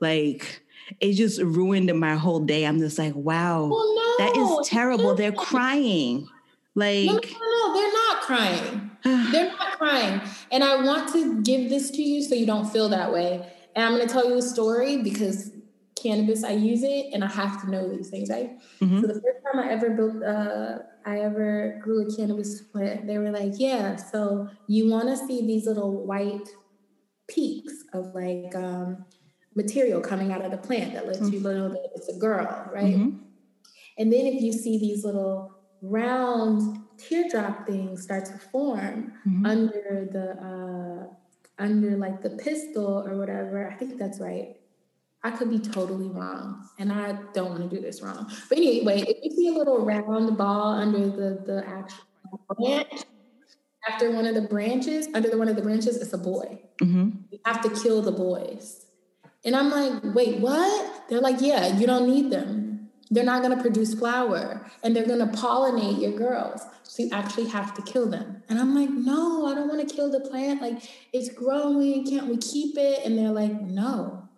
[0.00, 0.62] Like,
[1.00, 2.64] it just ruined my whole day.
[2.64, 4.24] I'm just like, wow, oh no.
[4.24, 5.14] that is terrible.
[5.14, 6.28] They're crying
[6.74, 8.90] Like no, no, no, no they're not crying.
[9.32, 10.20] they're not crying.
[10.50, 13.44] And I want to give this to you so you don't feel that way.
[13.78, 15.52] And I'm going to tell you a story because
[15.94, 18.58] cannabis, I use it, and I have to know these things, right?
[18.80, 19.00] Mm-hmm.
[19.00, 23.18] So the first time I ever built, uh, I ever grew a cannabis plant, they
[23.18, 26.48] were like, "Yeah, so you want to see these little white
[27.28, 29.04] peaks of like um,
[29.54, 31.34] material coming out of the plant that lets mm-hmm.
[31.34, 33.18] you know that it's a girl, right?" Mm-hmm.
[33.98, 39.46] And then if you see these little round teardrop things start to form mm-hmm.
[39.46, 41.14] under the uh,
[41.58, 44.56] under like the pistil or whatever, I think that's right
[45.22, 48.30] I could be totally wrong, and I don't want to do this wrong.
[48.48, 52.04] But anyway, if you see a little round ball under the the actual
[52.56, 53.04] branch,
[53.88, 56.60] after one of the branches, under the one of the branches, it's a boy.
[56.80, 57.10] Mm-hmm.
[57.30, 58.86] You have to kill the boys.
[59.44, 61.08] And I'm like, wait, what?
[61.08, 62.67] They're like, yeah, you don't need them.
[63.10, 66.62] They're not going to produce flower, and they're going to pollinate your girls.
[66.82, 68.42] So you actually have to kill them.
[68.48, 70.60] And I'm like, no, I don't want to kill the plant.
[70.60, 70.82] Like
[71.12, 72.06] it's growing.
[72.06, 73.04] Can't we keep it?
[73.04, 74.28] And they're like, no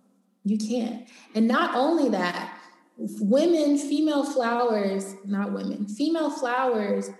[0.44, 1.06] you can't.
[1.34, 2.58] And not only that,
[2.96, 7.10] women, female flowers, not women, female flowers,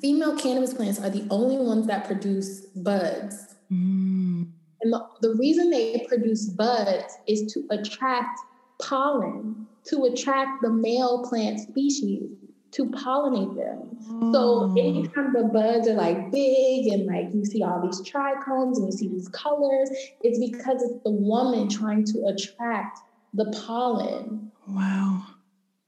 [0.00, 3.54] female cannabis plants are the only ones that produce buds.
[3.72, 4.48] Mm.
[4.80, 8.38] And the, the reason they produce buds is to attract
[8.80, 12.30] pollen, to attract the male plant species
[12.70, 13.96] to pollinate them.
[14.02, 14.32] Mm.
[14.32, 18.86] So anytime the buds are like big and like you see all these trichomes and
[18.86, 19.90] you see these colors,
[20.22, 23.00] it's because it's the woman trying to attract
[23.32, 24.50] the pollen.
[24.68, 25.24] Wow.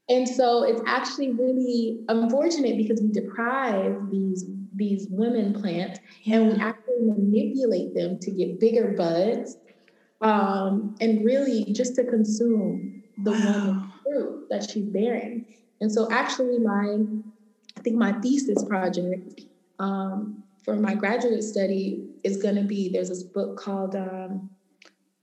[0.08, 6.36] And so it's actually really unfortunate because we deprive these these women plants yeah.
[6.36, 9.58] and we actually manipulate them to get bigger buds
[10.22, 12.89] um, and really just to consume
[13.22, 13.38] the wow.
[13.38, 15.46] woman's fruit that she's bearing.
[15.80, 16.98] And so, actually, my
[17.76, 19.40] I think my thesis project
[19.78, 24.50] um, for my graduate study is going to be there's this book called um,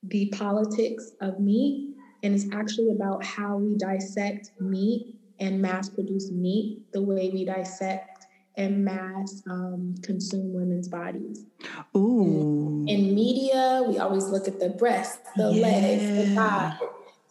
[0.03, 6.31] The Politics of Meat, and it's actually about how we dissect meat and mass produce
[6.31, 8.25] meat the way we dissect
[8.55, 11.45] and mass um, consume women's bodies.
[11.95, 12.83] Ooh.
[12.87, 15.61] In media, we always look at the breast, the yeah.
[15.61, 16.77] legs, the thigh.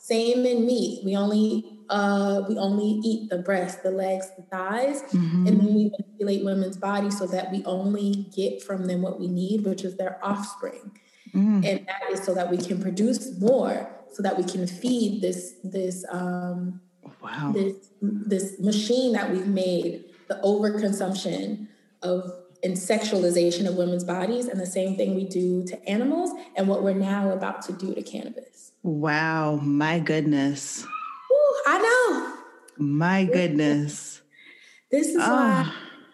[0.06, 1.04] Same in meat.
[1.04, 5.48] We only uh, we only eat the breast, the legs, the thighs, mm-hmm.
[5.48, 9.26] and then we manipulate women's bodies so that we only get from them what we
[9.26, 10.96] need, which is their offspring.
[11.34, 11.66] Mm.
[11.66, 15.54] And that is so that we can produce more, so that we can feed this
[15.64, 16.80] this um,
[17.20, 21.66] wow this this machine that we've made, the overconsumption
[22.02, 22.30] of
[22.62, 26.84] and sexualization of women's bodies, and the same thing we do to animals, and what
[26.84, 28.65] we're now about to do to cannabis.
[28.86, 30.86] Wow, my goodness.
[31.66, 32.84] I know.
[32.86, 34.22] My goodness.
[34.92, 35.28] This is oh.
[35.28, 35.72] why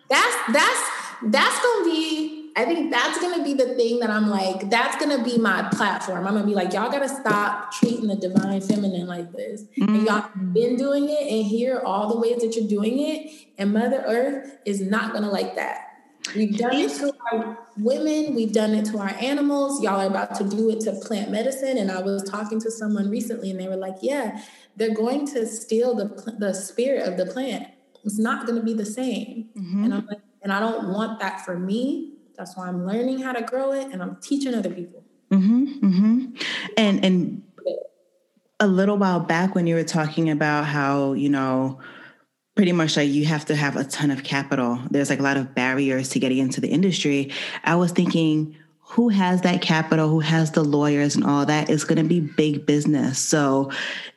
[0.09, 0.91] that's that's
[1.25, 5.23] that's gonna be I think that's gonna be the thing that I'm like, that's gonna
[5.23, 6.27] be my platform.
[6.27, 9.65] I'm gonna be like, y'all gotta stop treating the divine feminine like this.
[9.79, 9.95] Mm-hmm.
[9.95, 13.49] And y'all been doing it and here are all the ways that you're doing it.
[13.59, 15.92] And Mother Earth is not gonna like that.
[16.35, 19.83] We've done it to our women, we've done it to our animals.
[19.83, 21.79] Y'all are about to do it to plant medicine.
[21.79, 24.41] And I was talking to someone recently and they were like, Yeah,
[24.77, 27.69] they're going to steal the, the spirit of the plant.
[28.05, 29.49] It's not going to be the same.
[29.57, 29.85] Mm-hmm.
[29.85, 32.15] And I'm like, and I don't want that for me.
[32.37, 35.05] That's why I'm learning how to grow it and I'm teaching other people.
[35.31, 36.27] Mm-hmm, mm-hmm.
[36.77, 37.43] And and
[38.61, 41.81] a little while back when you were talking about how you know
[42.55, 44.79] pretty much like you have to have a ton of capital.
[44.91, 47.33] There's like a lot of barriers to getting into the industry.
[47.65, 48.57] I was thinking,
[48.93, 52.21] who has that capital, who has the lawyers and all that is going to be
[52.21, 53.19] big business.
[53.19, 53.71] So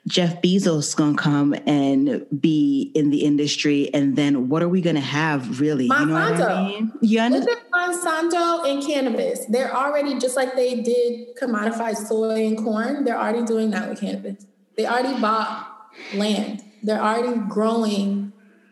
[0.06, 3.88] Jeff Bezos is going to come and be in the industry.
[3.94, 5.88] And then what are we going to have really?
[5.88, 6.00] Monsanto.
[6.00, 6.92] You know what I mean?
[7.00, 7.60] You understand?
[7.72, 9.46] Monsanto and cannabis.
[9.48, 14.00] They're already, just like they did commodified soy and corn, they're already doing that with
[14.00, 14.44] cannabis.
[14.76, 16.62] They already bought land.
[16.82, 18.15] They're already growing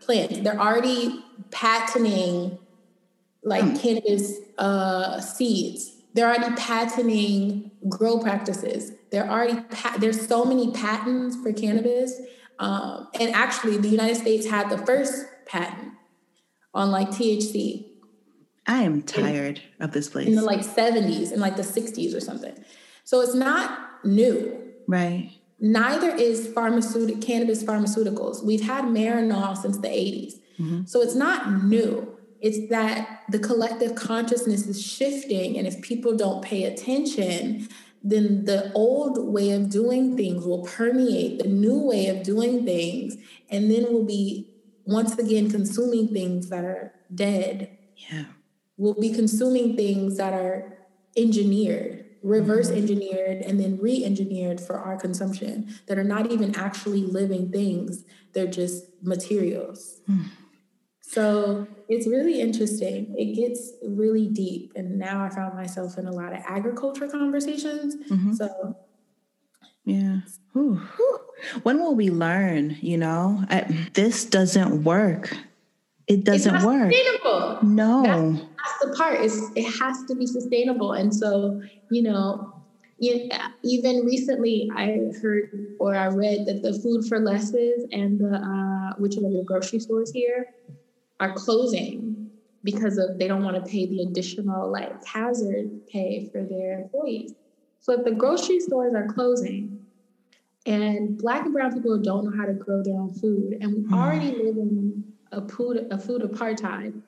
[0.05, 0.41] plants.
[0.41, 2.59] They're already patenting
[3.43, 3.81] like mm.
[3.81, 8.93] cannabis uh, seeds they're already patenting grow practices.
[9.11, 9.61] They're already
[9.99, 12.21] there's so many patents for cannabis,
[12.59, 15.93] um, and actually, the United States had the first patent
[16.73, 17.87] on like THC.
[18.67, 20.27] I am tired in, of this place.
[20.27, 22.65] In the like 70s and like the 60s or something.
[23.03, 24.59] So it's not new.
[24.89, 25.33] Right.
[25.65, 28.45] Neither is pharmaceutical cannabis pharmaceuticals.
[28.45, 30.35] We've had Marinol since the 80s.
[30.61, 30.85] Mm-hmm.
[30.85, 32.19] So it's not new.
[32.43, 35.57] It's that the collective consciousness is shifting.
[35.57, 37.67] And if people don't pay attention,
[38.03, 43.17] then the old way of doing things will permeate the new way of doing things.
[43.49, 44.51] And then we'll be
[44.85, 47.79] once again consuming things that are dead.
[47.97, 48.27] Yeah.
[48.77, 50.77] We'll be consuming things that are
[51.17, 57.03] engineered, reverse engineered, and then re engineered for our consumption that are not even actually
[57.03, 58.05] living things.
[58.33, 60.01] They're just materials.
[60.09, 60.31] Mm.
[61.03, 63.15] So it's really interesting.
[63.17, 64.73] It gets really deep.
[64.75, 67.95] And now I found myself in a lot of agriculture conversations.
[68.11, 68.33] Mm-hmm.
[68.33, 68.77] So,
[69.85, 70.21] yeah.
[70.55, 70.81] Whew.
[71.63, 72.79] When will we learn?
[72.81, 75.37] You know, I, this doesn't work.
[76.07, 76.93] It doesn't work.
[76.93, 77.59] Sustainable.
[77.63, 79.21] No, that's, that's the part.
[79.21, 81.61] Is it has to be sustainable, and so
[81.91, 82.55] you know,
[82.99, 88.95] even recently I heard or I read that the Food 4 Lesses and the uh,
[88.99, 90.55] which are the grocery stores here
[91.21, 92.31] are closing
[92.63, 97.35] because of they don't want to pay the additional like hazard pay for their employees.
[97.81, 99.85] So if the grocery stores are closing
[100.67, 103.83] and black and brown people don't know how to grow their own food and we
[103.83, 103.93] mm.
[103.93, 107.03] already live in a food a food apartheid,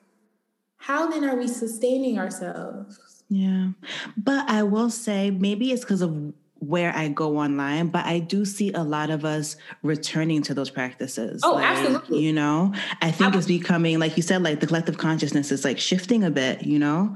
[0.77, 3.23] how then are we sustaining ourselves?
[3.29, 3.69] Yeah.
[4.15, 8.45] But I will say maybe it's because of where I go online, but I do
[8.45, 11.41] see a lot of us returning to those practices.
[11.43, 12.19] Oh, like, absolutely.
[12.19, 13.37] You know, I think absolutely.
[13.37, 16.79] it's becoming, like you said, like the collective consciousness is like shifting a bit, you
[16.79, 17.15] know,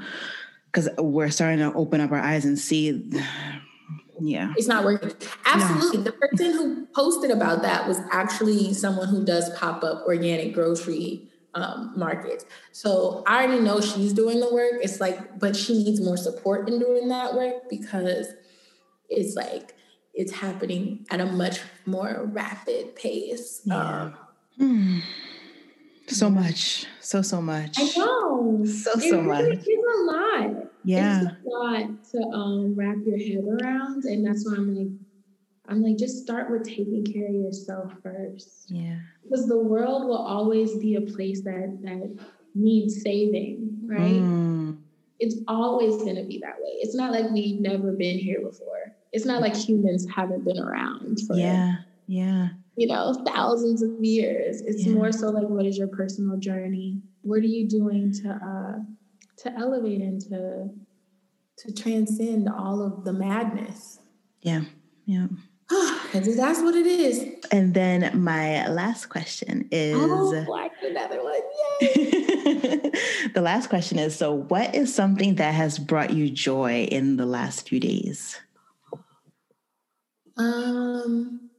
[0.66, 3.12] because we're starting to open up our eyes and see.
[4.24, 4.54] Yeah.
[4.56, 5.14] It's not working.
[5.48, 5.98] Absolutely.
[5.98, 6.04] No.
[6.04, 11.31] The person who posted about that was actually someone who does pop up organic grocery
[11.54, 12.46] um, markets.
[12.72, 14.74] So I already know she's doing the work.
[14.82, 18.28] It's like, but she needs more support in doing that work because
[19.10, 19.76] it's like
[20.14, 23.62] it's happening at a much more rapid pace.
[23.66, 24.12] Yeah.
[24.60, 25.04] Um,
[26.08, 27.78] So much, so so much.
[27.80, 28.66] I know.
[28.66, 29.64] So it so really much.
[29.66, 30.68] It's a lot.
[30.84, 34.88] Yeah, it's a lot to um, wrap your head around, and that's why I'm like,
[35.72, 38.66] I'm like, just start with taking care of yourself first.
[38.68, 44.22] Yeah, because the world will always be a place that that needs saving, right?
[44.22, 44.78] Mm.
[45.20, 46.72] It's always going to be that way.
[46.80, 51.20] It's not like we've never been here before it's not like humans haven't been around
[51.28, 51.76] for yeah
[52.08, 54.94] yeah you know thousands of years it's yeah.
[54.94, 58.80] more so like what is your personal journey what are you doing to uh
[59.38, 60.70] to elevate and to
[61.58, 64.00] to transcend all of the madness
[64.42, 64.62] yeah
[65.06, 65.28] yeah
[66.14, 67.26] that's what it is.
[67.52, 71.34] And then my last question is oh, black another one.
[73.34, 77.26] the last question is so what is something that has brought you joy in the
[77.26, 78.40] last few days?
[80.38, 81.50] Um,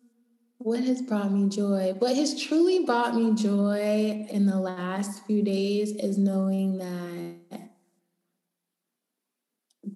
[0.58, 1.94] what has brought me joy?
[1.98, 7.71] What has truly brought me joy in the last few days is knowing that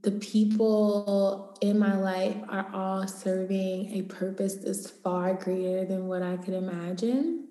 [0.06, 6.22] the people in my life are all serving a purpose that's far greater than what
[6.22, 7.48] I could imagine.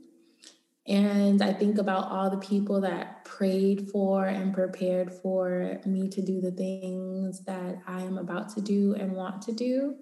[0.87, 6.21] And I think about all the people that prayed for and prepared for me to
[6.21, 9.95] do the things that I am about to do and want to do.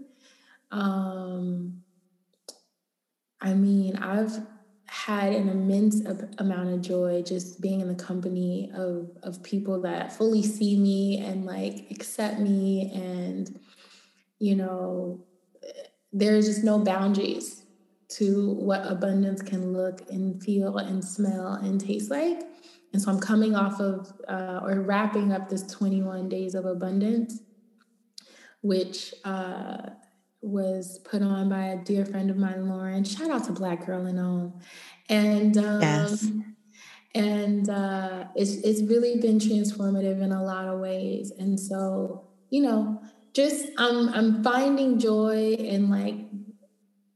[0.70, 1.82] Um,
[3.42, 4.38] I mean, I've
[4.94, 6.02] had an immense
[6.38, 11.18] amount of joy just being in the company of of people that fully see me
[11.18, 13.60] and like accept me and
[14.38, 15.20] you know
[16.12, 17.64] there's just no boundaries
[18.08, 22.44] to what abundance can look and feel and smell and taste like.
[22.94, 27.40] And so i'm coming off of uh, or wrapping up this 21 days of abundance
[28.62, 29.90] which uh,
[30.44, 33.04] was put on by a dear friend of mine, Lauren.
[33.04, 34.54] Shout out to Black Girl in Om.
[35.10, 36.30] And um, yes.
[37.16, 41.32] and uh, it's it's really been transformative in a lot of ways.
[41.32, 43.02] And so, you know,
[43.34, 46.16] just I'm I'm finding joy in like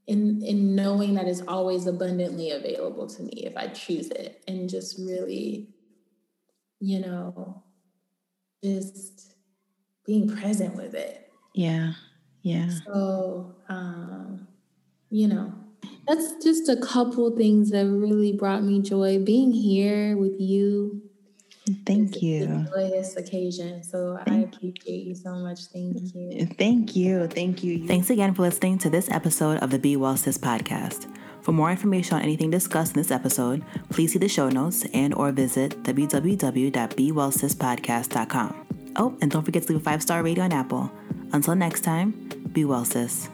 [0.08, 4.70] in in knowing that it's always abundantly available to me if I choose it, and
[4.70, 5.70] just really,
[6.80, 7.64] you know,
[8.64, 9.34] just
[10.06, 11.30] being present with it.
[11.54, 11.94] Yeah.
[12.48, 12.70] Yeah.
[12.86, 14.48] So, um,
[15.10, 15.52] you know,
[16.08, 19.22] that's just a couple things that really brought me joy.
[19.24, 21.02] Being here with you.
[21.86, 22.66] Thank you.
[22.74, 23.84] joyous occasion.
[23.84, 25.66] So thank I appreciate you so much.
[25.66, 26.48] Thank you.
[26.58, 27.28] Thank you.
[27.28, 27.86] Thank you.
[27.86, 31.14] Thanks again for listening to this episode of the Be Well Sis podcast.
[31.42, 35.14] For more information on anything discussed in this episode, please see the show notes and
[35.14, 38.67] or visit www.bewellsispodcast.com.
[38.98, 40.92] Oh, and don't forget to leave a five-star rating on Apple.
[41.32, 42.12] Until next time,
[42.52, 43.30] be well, sis.